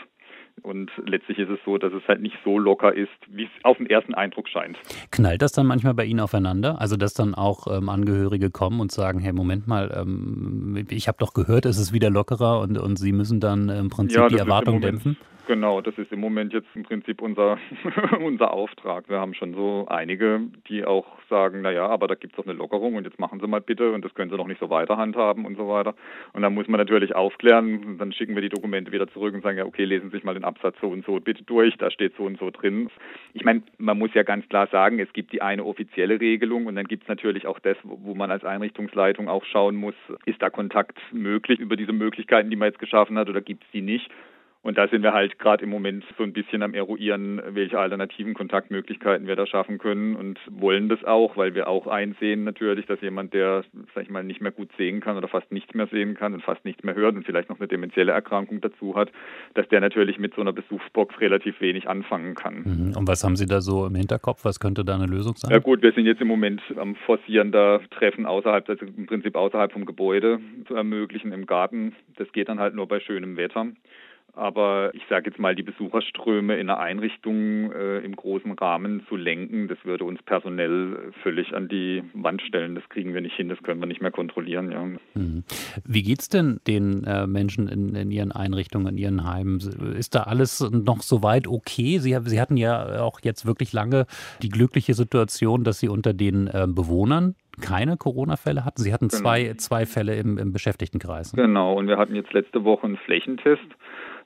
Und 0.63 0.89
letztlich 1.05 1.37
ist 1.37 1.49
es 1.49 1.59
so, 1.65 1.77
dass 1.77 1.93
es 1.93 2.05
halt 2.07 2.21
nicht 2.21 2.35
so 2.43 2.57
locker 2.57 2.93
ist, 2.93 3.11
wie 3.29 3.43
es 3.43 3.49
auf 3.63 3.77
den 3.77 3.87
ersten 3.87 4.13
Eindruck 4.15 4.49
scheint. 4.49 4.77
Knallt 5.11 5.41
das 5.41 5.51
dann 5.51 5.67
manchmal 5.67 5.93
bei 5.93 6.05
Ihnen 6.05 6.19
aufeinander? 6.19 6.81
Also, 6.81 6.97
dass 6.97 7.13
dann 7.13 7.35
auch 7.35 7.67
ähm, 7.67 7.89
Angehörige 7.89 8.49
kommen 8.49 8.79
und 8.79 8.91
sagen: 8.91 9.19
Hey, 9.19 9.33
Moment 9.33 9.67
mal, 9.67 9.95
ähm, 9.95 10.85
ich 10.89 11.07
habe 11.07 11.17
doch 11.19 11.33
gehört, 11.33 11.65
es 11.65 11.77
ist 11.77 11.93
wieder 11.93 12.09
lockerer 12.09 12.59
und, 12.61 12.77
und 12.77 12.97
Sie 12.97 13.11
müssen 13.11 13.39
dann 13.39 13.69
im 13.69 13.89
Prinzip 13.89 14.17
ja, 14.17 14.27
die 14.27 14.37
Erwartung 14.37 14.81
dämpfen? 14.81 15.17
Genau, 15.47 15.79
das 15.79 15.97
ist 15.97 16.11
im 16.11 16.19
Moment 16.19 16.51
jetzt 16.51 16.67
im 16.75 16.83
Prinzip 16.83 17.21
unser, 17.21 17.57
unser 18.19 18.51
Auftrag. 18.51 19.07
Wir 19.07 19.21
haben 19.21 19.33
schon 19.33 19.53
so 19.53 19.85
einige, 19.87 20.41
die 20.67 20.83
auch 20.83 21.05
sagen, 21.29 21.61
naja, 21.61 21.87
aber 21.87 22.09
da 22.09 22.15
gibt 22.15 22.33
es 22.33 22.35
doch 22.37 22.45
eine 22.45 22.57
Lockerung 22.57 22.95
und 22.95 23.05
jetzt 23.05 23.17
machen 23.17 23.39
Sie 23.39 23.47
mal 23.47 23.61
bitte 23.61 23.93
und 23.93 24.03
das 24.03 24.13
können 24.13 24.29
Sie 24.29 24.35
noch 24.35 24.47
nicht 24.47 24.59
so 24.59 24.69
weiter 24.69 24.97
handhaben 24.97 25.45
und 25.45 25.55
so 25.55 25.69
weiter. 25.69 25.95
Und 26.33 26.41
dann 26.41 26.53
muss 26.53 26.67
man 26.67 26.79
natürlich 26.79 27.15
aufklären, 27.15 27.97
dann 27.97 28.11
schicken 28.11 28.35
wir 28.35 28.41
die 28.41 28.49
Dokumente 28.49 28.91
wieder 28.91 29.07
zurück 29.07 29.33
und 29.33 29.41
sagen, 29.41 29.57
ja, 29.57 29.65
okay, 29.65 29.85
lesen 29.85 30.09
Sie 30.09 30.17
sich 30.17 30.25
mal 30.25 30.33
den 30.33 30.43
Absatz 30.43 30.75
so 30.81 30.89
und 30.89 31.05
so 31.05 31.17
bitte 31.21 31.45
durch, 31.45 31.77
da 31.77 31.91
steht 31.91 32.17
so 32.17 32.23
und 32.23 32.37
so 32.37 32.51
drin. 32.51 32.89
Ich 33.31 33.45
meine, 33.45 33.63
man 33.77 33.97
muss 33.97 34.13
ja 34.15 34.23
ganz 34.23 34.49
klar 34.49 34.67
sagen, 34.67 34.99
es 34.99 35.13
gibt 35.13 35.31
die 35.31 35.41
eine 35.41 35.63
offizielle 35.63 36.19
Regelung 36.19 36.65
und 36.65 36.75
dann 36.75 36.87
gibt 36.87 37.03
es 37.03 37.07
natürlich 37.07 37.47
auch 37.47 37.59
das, 37.59 37.77
wo 37.83 38.15
man 38.15 38.31
als 38.31 38.43
Einrichtungsleitung 38.43 39.29
auch 39.29 39.45
schauen 39.45 39.77
muss, 39.77 39.95
ist 40.25 40.41
da 40.41 40.49
Kontakt 40.49 40.97
möglich 41.13 41.59
über 41.59 41.77
diese 41.77 41.93
Möglichkeiten, 41.93 42.49
die 42.49 42.57
man 42.57 42.67
jetzt 42.67 42.79
geschaffen 42.79 43.17
hat 43.17 43.29
oder 43.29 43.39
gibt 43.39 43.63
es 43.63 43.71
die 43.71 43.81
nicht. 43.81 44.11
Und 44.67 44.77
da 44.77 44.85
sind 44.89 45.01
wir 45.01 45.13
halt 45.13 45.39
gerade 45.39 45.63
im 45.63 45.69
Moment 45.69 46.03
so 46.17 46.23
ein 46.23 46.33
bisschen 46.33 46.61
am 46.61 46.73
Eruieren, 46.73 47.41
welche 47.51 47.79
alternativen 47.79 48.33
Kontaktmöglichkeiten 48.33 49.25
wir 49.25 49.37
da 49.37 49.47
schaffen 49.47 49.77
können 49.77 50.17
und 50.17 50.37
wollen 50.49 50.89
das 50.89 51.01
auch, 51.05 51.37
weil 51.37 51.55
wir 51.55 51.69
auch 51.69 51.87
einsehen 51.87 52.43
natürlich, 52.43 52.85
dass 52.85 52.99
jemand, 52.99 53.33
der, 53.33 53.63
sag 53.95 54.03
ich 54.03 54.09
mal, 54.09 54.25
nicht 54.25 54.41
mehr 54.41 54.51
gut 54.51 54.67
sehen 54.77 54.99
kann 54.99 55.15
oder 55.15 55.29
fast 55.29 55.53
nichts 55.53 55.73
mehr 55.73 55.87
sehen 55.87 56.15
kann 56.15 56.33
und 56.33 56.43
fast 56.43 56.65
nichts 56.65 56.83
mehr 56.83 56.95
hört 56.95 57.15
und 57.15 57.25
vielleicht 57.25 57.47
noch 57.47 57.61
eine 57.61 57.69
dementielle 57.69 58.11
Erkrankung 58.11 58.59
dazu 58.59 58.93
hat, 58.93 59.09
dass 59.53 59.69
der 59.69 59.79
natürlich 59.79 60.19
mit 60.19 60.35
so 60.35 60.41
einer 60.41 60.51
Besuchsbox 60.51 61.17
relativ 61.21 61.61
wenig 61.61 61.87
anfangen 61.87 62.35
kann. 62.35 62.63
Mhm. 62.65 62.97
Und 62.97 63.07
was 63.07 63.23
haben 63.23 63.37
Sie 63.37 63.45
da 63.45 63.61
so 63.61 63.85
im 63.85 63.95
Hinterkopf? 63.95 64.43
Was 64.43 64.59
könnte 64.59 64.83
da 64.83 64.95
eine 64.95 65.05
Lösung 65.05 65.37
sein? 65.37 65.49
Ja 65.49 65.59
gut, 65.59 65.81
wir 65.81 65.93
sind 65.93 66.07
jetzt 66.07 66.19
im 66.19 66.27
Moment 66.27 66.61
am 66.75 66.95
Forcieren 67.05 67.53
da 67.53 67.79
Treffen 67.91 68.25
außerhalb, 68.25 68.67
also 68.67 68.85
im 68.85 69.05
Prinzip 69.05 69.37
außerhalb 69.37 69.71
vom 69.71 69.85
Gebäude 69.85 70.41
zu 70.67 70.75
ermöglichen 70.75 71.31
im 71.31 71.45
Garten. 71.45 71.95
Das 72.17 72.29
geht 72.33 72.49
dann 72.49 72.59
halt 72.59 72.75
nur 72.75 72.89
bei 72.89 72.99
schönem 72.99 73.37
Wetter. 73.37 73.67
Aber 74.37 74.93
ich 74.93 75.01
sage 75.09 75.31
jetzt 75.31 75.39
mal, 75.39 75.55
die 75.55 75.63
Besucherströme 75.63 76.57
in 76.57 76.69
einer 76.69 76.79
Einrichtung 76.79 77.71
äh, 77.71 77.97
im 77.99 78.15
großen 78.15 78.51
Rahmen 78.51 79.03
zu 79.09 79.15
lenken, 79.15 79.67
das 79.67 79.79
würde 79.83 80.03
uns 80.03 80.21
personell 80.21 81.11
völlig 81.23 81.55
an 81.55 81.67
die 81.67 82.03
Wand 82.13 82.43
stellen. 82.43 82.75
Das 82.75 82.87
kriegen 82.89 83.15
wir 83.15 83.21
nicht 83.21 83.35
hin, 83.35 83.49
das 83.49 83.57
können 83.63 83.79
wir 83.79 83.87
nicht 83.87 83.99
mehr 83.99 84.11
kontrollieren. 84.11 84.71
Ja. 84.71 84.85
Mhm. 85.15 85.43
Wie 85.85 86.03
geht 86.03 86.21
es 86.21 86.29
denn 86.29 86.59
den 86.67 87.03
äh, 87.05 87.25
Menschen 87.25 87.67
in, 87.67 87.95
in, 87.95 88.11
ihren 88.11 88.31
Einrichtungen, 88.31 88.89
in 88.89 88.97
ihren 88.99 89.27
Heimen? 89.27 89.59
Ist 89.97 90.13
da 90.13 90.23
alles 90.23 90.59
noch 90.71 91.01
soweit 91.01 91.47
okay? 91.47 91.97
Sie, 91.97 92.15
Sie 92.23 92.39
hatten 92.39 92.57
ja 92.57 93.01
auch 93.01 93.21
jetzt 93.23 93.47
wirklich 93.47 93.73
lange 93.73 94.05
die 94.43 94.49
glückliche 94.49 94.93
Situation, 94.93 95.63
dass 95.63 95.79
Sie 95.79 95.87
unter 95.87 96.13
den 96.13 96.45
äh, 96.45 96.67
Bewohnern 96.69 97.33
keine 97.61 97.97
Corona-Fälle 97.97 98.65
hatten. 98.65 98.81
Sie 98.81 98.93
hatten 98.93 99.07
genau. 99.07 99.21
zwei, 99.21 99.53
zwei 99.55 99.85
Fälle 99.85 100.15
im, 100.15 100.37
im 100.37 100.53
Beschäftigtenkreis. 100.53 101.33
Genau, 101.33 101.73
und 101.73 101.87
wir 101.87 101.97
hatten 101.97 102.15
jetzt 102.15 102.33
letzte 102.33 102.63
Woche 102.63 102.87
einen 102.87 102.97
Flächentest. 102.97 103.65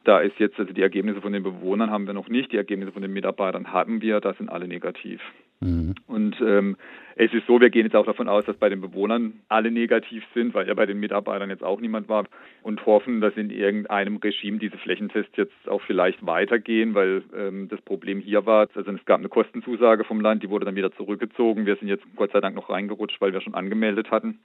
Da 0.04 0.20
ist 0.20 0.40
jetzt, 0.40 0.60
also 0.60 0.74
die 0.74 0.82
Ergebnisse 0.82 1.22
von 1.22 1.32
den 1.32 1.44
Bewohnern 1.44 1.92
haben 1.92 2.08
wir 2.08 2.14
noch 2.14 2.28
nicht, 2.28 2.52
die 2.52 2.58
Ergebnisse 2.58 2.92
von 2.92 3.04
den 3.04 3.14
Mitarbeitern 3.14 3.72
haben 3.72 4.02
wir, 4.02 4.20
da 4.20 4.34
sind 4.34 4.50
alle 4.50 4.68
negativ. 4.68 5.22
Mhm. 5.60 5.94
Und 6.08 6.42
ähm, 6.42 6.76
es 7.24 7.32
ist 7.34 7.46
so, 7.46 7.62
wir 7.62 7.70
gehen 7.70 7.86
jetzt 7.86 7.96
auch 7.96 8.08
davon 8.08 8.28
aus, 8.28 8.46
dass 8.46 8.58
bei 8.58 8.68
den 8.68 8.82
Bewohnern 8.82 9.42
alle 9.48 9.70
negativ 9.70 10.24
sind, 10.34 10.56
weil 10.56 10.68
ja 10.68 10.74
bei 10.74 10.88
den 10.88 11.00
Mitarbeitern 11.00 11.52
jetzt 11.52 11.64
auch 11.64 11.80
niemand 11.80 12.10
war 12.10 12.26
und 12.64 12.84
hoffen, 12.88 13.22
dass 13.22 13.38
in 13.38 13.52
irgendeinem 13.52 14.18
Regime 14.18 14.58
diese 14.58 14.80
Flächentests 14.80 15.38
jetzt 15.38 15.70
auch 15.70 15.84
vielleicht 15.84 16.26
weitergehen, 16.26 16.96
weil 16.96 17.22
ähm, 17.38 17.70
das 17.70 17.80
Problem 17.82 18.22
hier 18.22 18.48
war, 18.48 18.68
also 18.74 18.92
es 18.92 19.06
gab 19.06 19.20
eine 19.20 19.30
Kostenzusage 19.30 20.04
vom 20.04 20.20
Land, 20.20 20.42
die 20.42 20.50
wurde 20.50 20.66
dann 20.66 20.76
wieder 20.76 20.92
zurückgezogen. 20.94 21.68
Wir 21.68 21.76
sind 21.76 21.90
jetzt 21.90 22.04
Gott 22.16 22.32
sei 22.32 22.42
Dank 22.42 22.56
noch 22.56 22.72
reingerutscht, 22.72 23.22
weil 23.22 23.34
wir 23.34 23.42
schon 23.42 23.54
angemeldet 23.54 24.10
hatten. 24.10 24.40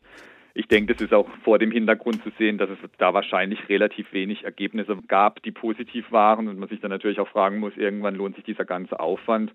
Ich 0.52 0.68
denke, 0.68 0.92
das 0.92 1.02
ist 1.02 1.14
auch 1.14 1.28
vor 1.44 1.58
dem 1.58 1.70
Hintergrund 1.70 2.22
zu 2.24 2.30
sehen, 2.36 2.58
dass 2.58 2.68
es 2.68 2.78
da 2.98 3.14
wahrscheinlich 3.14 3.70
relativ 3.70 4.12
wenig 4.12 4.44
Ergebnisse 4.44 4.98
gab, 5.08 5.42
die 5.42 5.50
positiv 5.50 6.12
waren 6.12 6.46
und 6.46 6.58
man 6.58 6.68
sich 6.68 6.80
dann 6.80 6.90
natürlich 6.90 7.20
auch 7.20 7.28
fragen 7.28 7.58
muss, 7.58 7.74
irgendwann 7.78 8.16
lohnt 8.16 8.36
sich 8.36 8.44
dieser 8.44 8.66
ganze 8.66 9.00
Aufwand. 9.00 9.52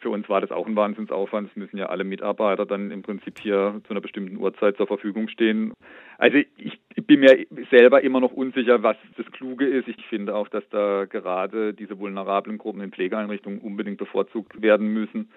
Für 0.00 0.10
uns 0.10 0.28
war 0.28 0.40
das 0.40 0.50
auch 0.50 0.66
ein 0.66 0.76
Wahnsinnsaufwand. 0.76 1.50
Es 1.50 1.56
müssen 1.56 1.76
ja 1.76 1.86
alle 1.86 2.04
Mitarbeiter 2.04 2.66
dann 2.66 2.90
im 2.90 3.02
Prinzip 3.02 3.38
hier 3.40 3.80
zu 3.86 3.90
einer 3.90 4.00
bestimmten 4.00 4.36
Uhrzeit 4.36 4.76
zur 4.76 4.86
Verfügung 4.86 5.28
stehen. 5.28 5.72
Also 6.18 6.38
ich, 6.56 6.78
bin 7.06 7.20
mir 7.20 7.46
selber 7.70 8.02
immer 8.02 8.20
noch 8.20 8.32
unsicher, 8.32 8.82
was 8.82 8.96
das 9.16 9.26
Kluge 9.32 9.66
ist. 9.66 9.88
Ich 9.88 10.06
finde 10.06 10.34
auch, 10.34 10.48
dass 10.48 10.66
da 10.70 11.04
gerade 11.04 11.74
diese 11.74 11.98
vulnerablen 11.98 12.58
Gruppen 12.58 12.80
in 12.80 12.92
Pflegeeinrichtungen 12.92 13.60
unbedingt 13.60 13.98
bevorzugt 13.98 14.62
werden 14.62 14.88
müssen. 14.88 15.30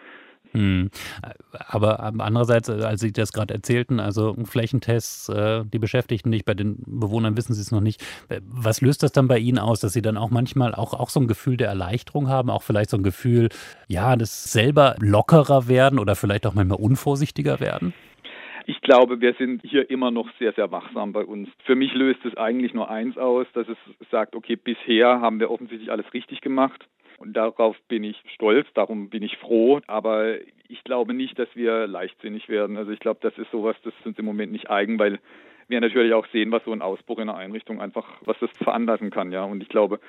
Hm. 0.53 0.89
Aber 1.51 1.99
andererseits, 2.01 2.69
als 2.69 3.01
Sie 3.01 3.11
das 3.11 3.33
gerade 3.33 3.53
erzählten, 3.53 3.99
also 3.99 4.35
Flächentests, 4.45 5.29
äh, 5.29 5.63
die 5.65 5.79
Beschäftigten 5.79 6.29
nicht, 6.29 6.45
bei 6.45 6.53
den 6.53 6.77
Bewohnern 6.85 7.37
wissen 7.37 7.53
Sie 7.53 7.61
es 7.61 7.71
noch 7.71 7.81
nicht. 7.81 8.03
Was 8.41 8.81
löst 8.81 9.03
das 9.03 9.11
dann 9.11 9.27
bei 9.27 9.39
Ihnen 9.39 9.59
aus, 9.59 9.79
dass 9.79 9.93
Sie 9.93 10.01
dann 10.01 10.17
auch 10.17 10.29
manchmal 10.29 10.73
auch, 10.73 10.93
auch 10.93 11.09
so 11.09 11.19
ein 11.19 11.27
Gefühl 11.27 11.57
der 11.57 11.67
Erleichterung 11.67 12.29
haben, 12.29 12.49
auch 12.49 12.63
vielleicht 12.63 12.89
so 12.89 12.97
ein 12.97 13.03
Gefühl, 13.03 13.49
ja, 13.87 14.15
das 14.15 14.51
selber 14.51 14.95
lockerer 14.99 15.67
werden 15.67 15.99
oder 15.99 16.15
vielleicht 16.15 16.45
auch 16.45 16.53
manchmal 16.53 16.79
unvorsichtiger 16.79 17.59
werden? 17.59 17.93
Ich 18.69 18.81
glaube, 18.81 19.21
wir 19.21 19.33
sind 19.35 19.61
hier 19.63 19.89
immer 19.89 20.11
noch 20.11 20.27
sehr, 20.39 20.51
sehr 20.51 20.71
wachsam 20.71 21.13
bei 21.13 21.23
uns. 21.23 21.47
Für 21.63 21.75
mich 21.75 21.93
löst 21.93 22.25
es 22.25 22.35
eigentlich 22.35 22.73
nur 22.73 22.89
eins 22.89 23.17
aus, 23.17 23.47
dass 23.53 23.65
es 23.69 23.77
sagt, 24.11 24.35
okay, 24.35 24.57
bisher 24.57 25.21
haben 25.21 25.39
wir 25.39 25.49
offensichtlich 25.49 25.89
alles 25.89 26.13
richtig 26.13 26.41
gemacht. 26.41 26.85
Und 27.17 27.33
darauf 27.33 27.75
bin 27.87 28.03
ich 28.03 28.21
stolz, 28.33 28.67
darum 28.73 29.09
bin 29.09 29.23
ich 29.23 29.37
froh. 29.37 29.81
Aber 29.87 30.35
ich 30.67 30.83
glaube 30.83 31.13
nicht, 31.13 31.37
dass 31.39 31.49
wir 31.55 31.87
leichtsinnig 31.87 32.49
werden. 32.49 32.77
Also 32.77 32.91
ich 32.91 32.99
glaube, 32.99 33.19
das 33.21 33.37
ist 33.37 33.51
sowas, 33.51 33.75
das 33.83 33.93
uns 34.03 34.17
im 34.19 34.25
Moment 34.25 34.51
nicht 34.51 34.69
eigen, 34.69 34.99
weil 34.99 35.19
wir 35.67 35.81
natürlich 35.81 36.13
auch 36.13 36.27
sehen, 36.27 36.51
was 36.51 36.63
so 36.63 36.71
ein 36.71 36.81
Ausbruch 36.81 37.19
in 37.19 37.29
einer 37.29 37.37
Einrichtung 37.37 37.81
einfach, 37.81 38.05
was 38.21 38.37
das 38.39 38.51
veranlassen 38.51 39.09
kann, 39.09 39.31
ja. 39.31 39.43
Und 39.43 39.61
ich 39.61 39.69
glaube, 39.69 39.99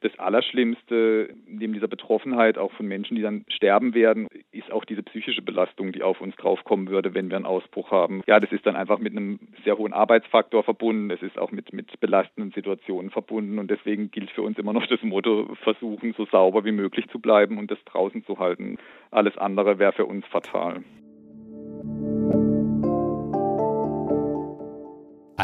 das 0.00 0.18
Allerschlimmste 0.18 1.34
neben 1.46 1.72
dieser 1.72 1.88
Betroffenheit 1.88 2.58
auch 2.58 2.72
von 2.72 2.86
Menschen, 2.86 3.16
die 3.16 3.22
dann 3.22 3.44
sterben 3.48 3.94
werden, 3.94 4.28
ist 4.52 4.70
auch 4.72 4.84
diese 4.84 5.02
psychische 5.02 5.42
Belastung, 5.42 5.92
die 5.92 6.02
auf 6.02 6.20
uns 6.20 6.36
draufkommen 6.36 6.88
würde, 6.88 7.14
wenn 7.14 7.30
wir 7.30 7.36
einen 7.36 7.46
Ausbruch 7.46 7.90
haben. 7.90 8.22
Ja, 8.26 8.40
das 8.40 8.52
ist 8.52 8.66
dann 8.66 8.76
einfach 8.76 8.98
mit 8.98 9.12
einem 9.12 9.38
sehr 9.64 9.78
hohen 9.78 9.92
Arbeitsfaktor 9.92 10.62
verbunden. 10.62 11.10
Es 11.10 11.22
ist 11.22 11.38
auch 11.38 11.50
mit, 11.52 11.72
mit 11.72 11.98
belastenden 12.00 12.52
Situationen 12.52 13.10
verbunden. 13.10 13.58
Und 13.58 13.70
deswegen 13.70 14.10
gilt 14.10 14.30
für 14.30 14.42
uns 14.42 14.58
immer 14.58 14.72
noch 14.72 14.86
das 14.86 15.02
Motto, 15.02 15.54
versuchen, 15.62 16.14
so 16.16 16.26
sauber 16.26 16.64
wie 16.64 16.72
möglich 16.72 17.08
zu 17.08 17.18
bleiben 17.18 17.58
und 17.58 17.70
das 17.70 17.82
draußen 17.84 18.24
zu 18.24 18.38
halten. 18.38 18.78
Alles 19.10 19.36
andere 19.38 19.78
wäre 19.78 19.92
für 19.92 20.06
uns 20.06 20.26
fatal. 20.26 20.82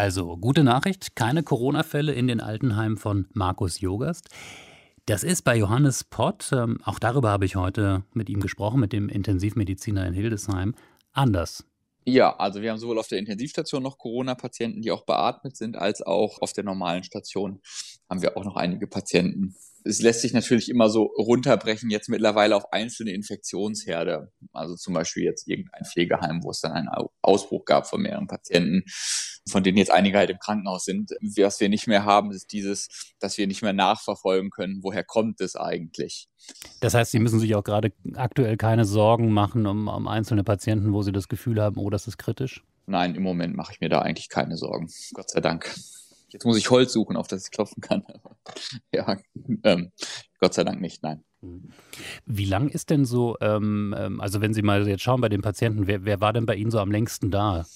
Also, 0.01 0.39
gute 0.39 0.65
Nachricht, 0.65 1.15
keine 1.15 1.43
Corona-Fälle 1.43 2.15
in 2.15 2.27
den 2.27 2.41
Altenheimen 2.41 2.97
von 2.97 3.29
Markus 3.35 3.83
Jogast. 3.83 4.31
Das 5.05 5.23
ist 5.23 5.43
bei 5.43 5.55
Johannes 5.59 6.05
Pott, 6.05 6.53
ähm, 6.55 6.79
auch 6.85 6.99
darüber 6.99 7.29
habe 7.29 7.45
ich 7.45 7.55
heute 7.55 8.03
mit 8.15 8.31
ihm 8.31 8.41
gesprochen, 8.41 8.81
mit 8.81 8.95
dem 8.95 9.11
Intensivmediziner 9.11 10.07
in 10.07 10.15
Hildesheim, 10.15 10.75
anders. 11.13 11.67
Ja, 12.07 12.35
also 12.35 12.63
wir 12.63 12.71
haben 12.71 12.79
sowohl 12.79 12.99
auf 12.99 13.09
der 13.09 13.19
Intensivstation 13.19 13.83
noch 13.83 13.99
Corona-Patienten, 13.99 14.81
die 14.81 14.91
auch 14.91 15.05
beatmet 15.05 15.59
sind, 15.59 15.77
als 15.77 16.01
auch 16.01 16.41
auf 16.41 16.55
der 16.55 16.65
normalen 16.65 17.05
Station 17.05 17.61
haben 18.09 18.23
wir 18.23 18.39
auch 18.39 18.45
noch 18.47 18.57
einige 18.57 18.87
Patienten. 18.87 19.55
Es 19.85 20.03
lässt 20.03 20.21
sich 20.21 20.33
natürlich 20.33 20.69
immer 20.69 20.91
so 20.91 21.05
runterbrechen, 21.05 21.91
jetzt 21.91 22.09
mittlerweile 22.09 22.57
auf 22.57 22.73
einzelne 22.73 23.13
Infektionsherde. 23.13 24.33
Also 24.53 24.77
zum 24.77 24.95
Beispiel 24.95 25.25
jetzt 25.25 25.49
irgendein 25.49 25.85
Pflegeheim, 25.85 26.43
wo 26.43 26.51
es 26.51 26.61
dann 26.61 26.73
einen 26.73 26.89
Ausbruch 27.23 27.65
gab 27.65 27.87
von 27.87 28.03
mehreren 28.03 28.27
Patienten, 28.27 28.85
von 29.49 29.63
denen 29.63 29.79
jetzt 29.79 29.91
einige 29.91 30.19
halt 30.19 30.31
im 30.31 30.39
Krankenhaus 30.39 30.85
sind. 30.85 31.11
Was 31.37 31.61
wir 31.61 31.69
nicht 31.69 31.87
mehr 31.87 32.05
haben, 32.05 32.31
ist 32.31 32.53
dieses, 32.53 33.15
dass 33.19 33.39
wir 33.39 33.47
nicht 33.47 33.63
mehr 33.63 33.73
nachverfolgen 33.73 34.51
können, 34.51 34.81
woher 34.83 35.05
kommt 35.05 35.41
es 35.41 35.57
eigentlich. 35.57 36.29
Das 36.81 36.95
heißt, 36.95 37.11
Sie 37.11 37.19
müssen 37.19 37.41
sich 37.41 37.55
auch 37.55 37.65
gerade 37.65 37.93
aktuell 38.15 38.57
keine 38.57 38.85
Sorgen 38.85 39.31
machen 39.31 39.67
um, 39.67 39.89
um 39.89 40.09
einzelne 40.09 40.45
Patienten, 40.45 40.93
wo 40.93 41.03
Sie 41.03 41.13
das 41.13 41.29
Gefühl 41.29 41.61
haben, 41.61 41.77
oh, 41.79 41.91
das 41.91 42.07
ist 42.07 42.19
kritisch? 42.19 42.65
Nein, 42.87 43.15
im 43.15 43.23
Moment 43.23 43.55
mache 43.55 43.73
ich 43.73 43.81
mir 43.81 43.89
da 43.89 44.01
eigentlich 44.03 44.29
keine 44.29 44.57
Sorgen. 44.57 44.89
Gott 45.15 45.31
sei 45.31 45.41
Dank. 45.41 45.73
Jetzt 46.33 46.45
muss 46.45 46.59
ich 46.59 46.71
Holz 46.71 46.93
suchen, 46.93 47.17
auf 47.17 47.29
das 47.29 47.45
ich 47.45 47.51
klopfen 47.51 47.81
kann. 47.81 48.05
ja, 48.95 49.17
ähm, 49.65 49.93
Gott 50.41 50.55
sei 50.55 50.65
Dank 50.65 50.81
nicht, 50.81 51.03
nein. 51.03 51.25
Wie 52.27 52.45
lang 52.45 52.69
ist 52.69 52.91
denn 52.91 53.05
so, 53.05 53.37
ähm, 53.41 53.95
ähm, 53.97 54.21
also 54.21 54.41
wenn 54.41 54.53
Sie 54.55 54.63
mal 54.63 54.87
jetzt 54.87 55.03
schauen 55.03 55.21
bei 55.21 55.29
den 55.29 55.43
Patienten, 55.43 55.87
wer, 55.87 56.05
wer 56.05 56.21
war 56.21 56.33
denn 56.33 56.47
bei 56.47 56.55
Ihnen 56.55 56.71
so 56.71 56.79
am 56.79 56.91
längsten 56.91 57.31
da? 57.31 57.67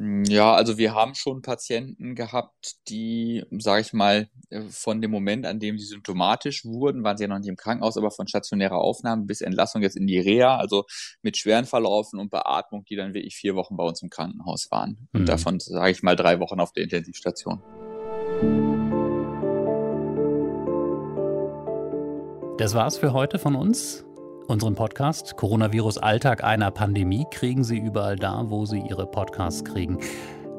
Ja, 0.00 0.54
also 0.54 0.78
wir 0.78 0.94
haben 0.94 1.16
schon 1.16 1.42
Patienten 1.42 2.14
gehabt, 2.14 2.76
die, 2.88 3.44
sage 3.50 3.80
ich 3.80 3.92
mal, 3.92 4.28
äh, 4.50 4.60
von 4.70 5.00
dem 5.00 5.10
Moment, 5.10 5.44
an 5.44 5.58
dem 5.58 5.76
sie 5.76 5.86
symptomatisch 5.86 6.64
wurden, 6.64 7.02
waren 7.02 7.16
sie 7.16 7.24
ja 7.24 7.28
noch 7.28 7.38
nicht 7.40 7.48
im 7.48 7.56
Krankenhaus, 7.56 7.96
aber 7.96 8.12
von 8.12 8.28
stationärer 8.28 8.78
Aufnahme 8.78 9.24
bis 9.24 9.40
Entlassung 9.40 9.82
jetzt 9.82 9.96
in 9.96 10.06
die 10.06 10.20
Reha, 10.20 10.56
also 10.56 10.84
mit 11.22 11.36
schweren 11.36 11.64
Verlaufen 11.64 12.20
und 12.20 12.30
Beatmung, 12.30 12.84
die 12.84 12.94
dann 12.94 13.12
wirklich 13.12 13.34
vier 13.34 13.56
Wochen 13.56 13.76
bei 13.76 13.82
uns 13.82 14.00
im 14.00 14.08
Krankenhaus 14.08 14.70
waren. 14.70 15.08
Und 15.12 15.22
mhm. 15.22 15.26
davon, 15.26 15.58
sage 15.58 15.90
ich 15.90 16.02
mal, 16.04 16.14
drei 16.14 16.38
Wochen 16.38 16.60
auf 16.60 16.72
der 16.72 16.84
Intensivstation. 16.84 17.60
Das 22.56 22.74
war's 22.74 22.98
für 22.98 23.12
heute 23.12 23.40
von 23.40 23.56
uns. 23.56 24.07
Unseren 24.48 24.74
Podcast 24.74 25.36
Coronavirus 25.36 25.98
Alltag 25.98 26.42
einer 26.42 26.70
Pandemie 26.70 27.26
kriegen 27.30 27.64
Sie 27.64 27.76
überall 27.76 28.16
da, 28.16 28.44
wo 28.46 28.64
Sie 28.64 28.80
Ihre 28.80 29.06
Podcasts 29.06 29.62
kriegen. 29.62 29.98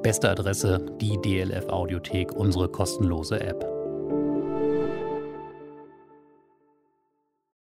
Beste 0.04 0.30
Adresse, 0.30 0.86
die 1.02 1.20
DLF 1.20 1.68
Audiothek, 1.70 2.32
unsere 2.34 2.70
kostenlose 2.70 3.42
App. 3.42 3.79